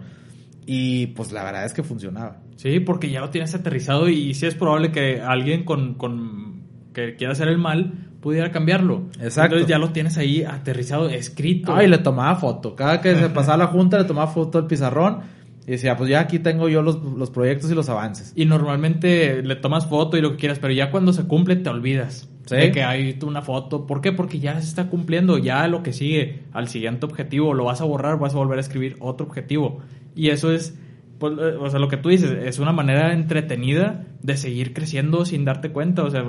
[0.66, 2.38] Y pues la verdad es que funcionaba.
[2.56, 6.62] Sí, porque ya lo tienes aterrizado y, sí es probable que alguien con, con
[6.94, 9.08] que quiera hacer el mal pudiera cambiarlo.
[9.20, 9.56] Exacto.
[9.56, 11.74] Entonces ya lo tienes ahí aterrizado, escrito.
[11.74, 12.74] Ah, y le tomaba foto.
[12.74, 15.20] Cada que se pasaba la junta le tomaba foto al pizarrón
[15.66, 18.32] y decía, pues ya aquí tengo yo los, los, proyectos y los avances.
[18.36, 21.70] Y normalmente le tomas foto y lo que quieras, pero ya cuando se cumple te
[21.70, 22.28] olvidas.
[22.44, 22.56] ¿Sí?
[22.56, 23.86] De que hay una foto.
[23.86, 24.12] ¿Por qué?
[24.12, 25.38] Porque ya se está cumpliendo.
[25.38, 28.60] Ya lo que sigue al siguiente objetivo lo vas a borrar, vas a volver a
[28.60, 29.80] escribir otro objetivo.
[30.14, 30.78] Y eso es,
[31.18, 35.24] pues, eh, o sea, lo que tú dices, es una manera entretenida de seguir creciendo
[35.24, 36.02] sin darte cuenta.
[36.04, 36.22] O sea,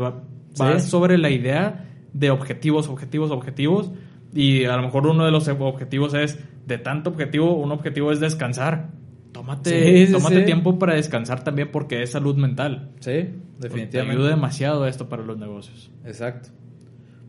[0.57, 3.91] vas sobre la idea de objetivos, objetivos, objetivos.
[4.33, 8.21] Y a lo mejor uno de los objetivos es, de tanto objetivo, un objetivo es
[8.21, 8.91] descansar.
[9.35, 12.91] Tómate, tómate tiempo para descansar también porque es salud mental.
[13.01, 13.97] Sí, definitivamente.
[13.97, 15.91] Te ayuda demasiado esto para los negocios.
[16.05, 16.51] Exacto.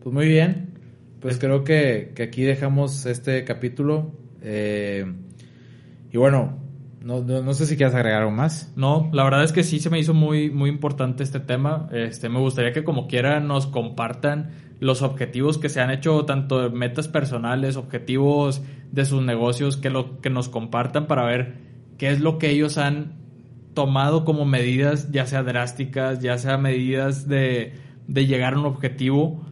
[0.04, 0.68] Pues muy bien.
[1.18, 4.12] Pues creo que, que, aquí dejamos este capítulo.
[4.40, 5.04] Eh,
[6.12, 6.60] y bueno,
[7.02, 8.72] no, no, sé si quieres agregar algo más.
[8.76, 11.88] No, la verdad es que sí se me hizo muy, muy importante este tema.
[11.90, 16.70] Este, me gustaría que como quiera nos compartan los objetivos que se han hecho, tanto
[16.70, 21.66] metas personales, objetivos de sus negocios, que, lo, que nos compartan para ver
[21.98, 23.14] qué es lo que ellos han
[23.74, 27.74] tomado como medidas, ya sea drásticas, ya sea medidas de,
[28.06, 29.44] de llegar a un objetivo,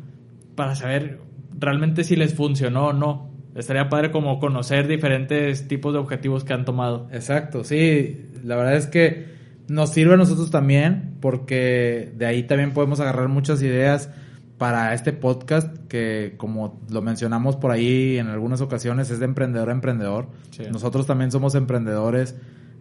[0.54, 1.20] para saber
[1.58, 3.30] realmente si les funcionó o no.
[3.54, 7.08] Estaría padre como conocer diferentes tipos de objetivos que han tomado.
[7.12, 9.26] Exacto, sí, la verdad es que
[9.68, 14.10] nos sirve a nosotros también porque de ahí también podemos agarrar muchas ideas
[14.58, 19.68] para este podcast que como lo mencionamos por ahí en algunas ocasiones es de emprendedor
[19.68, 20.28] a emprendedor.
[20.72, 22.36] Nosotros también somos emprendedores,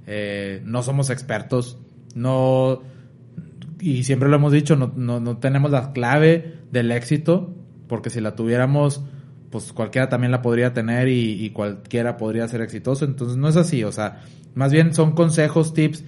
[0.05, 1.80] eh, no somos expertos,
[2.15, 2.82] no
[3.80, 7.53] y siempre lo hemos dicho, no, no, no tenemos la clave del éxito
[7.88, 9.03] porque si la tuviéramos
[9.53, 13.05] pues cualquiera también la podría tener y, cualquiera podría ser exitoso.
[13.05, 14.24] Entonces no es así, o sea,
[14.55, 16.03] más bien son consejos, tips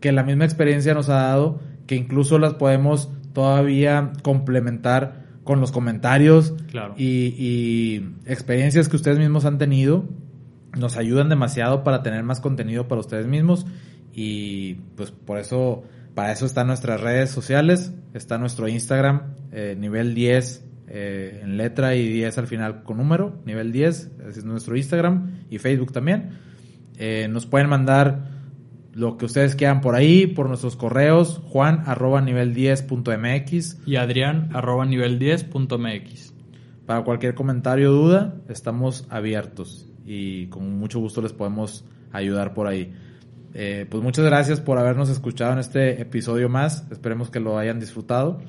[0.00, 5.72] que la misma experiencia nos ha dado, que incluso las podemos todavía complementar con los
[5.72, 6.54] comentarios
[6.96, 10.04] y, experiencias que ustedes mismos han tenido.
[10.78, 13.66] Nos ayudan demasiado para tener más contenido para ustedes mismos
[14.12, 15.82] y pues por eso,
[16.14, 21.96] para eso están nuestras redes sociales, está nuestro Instagram, eh, nivel 10 eh, en letra
[21.96, 26.30] y 10 al final con número, nivel 10, ese es nuestro Instagram y Facebook también.
[26.98, 28.39] Eh, nos pueden mandar
[29.00, 34.50] lo que ustedes quieran por ahí, por nuestros correos, juan arroba nivel 10.mx y adrián
[34.52, 36.34] arroba nivel 10.mx.
[36.84, 41.82] Para cualquier comentario o duda, estamos abiertos y con mucho gusto les podemos
[42.12, 42.92] ayudar por ahí.
[43.54, 46.86] Eh, pues muchas gracias por habernos escuchado en este episodio más.
[46.90, 48.42] Esperemos que lo hayan disfrutado.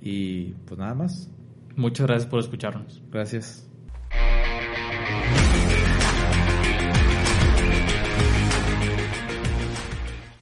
[0.00, 1.28] Y pues nada más.
[1.74, 3.02] Muchas gracias por escucharnos.
[3.10, 3.68] Gracias.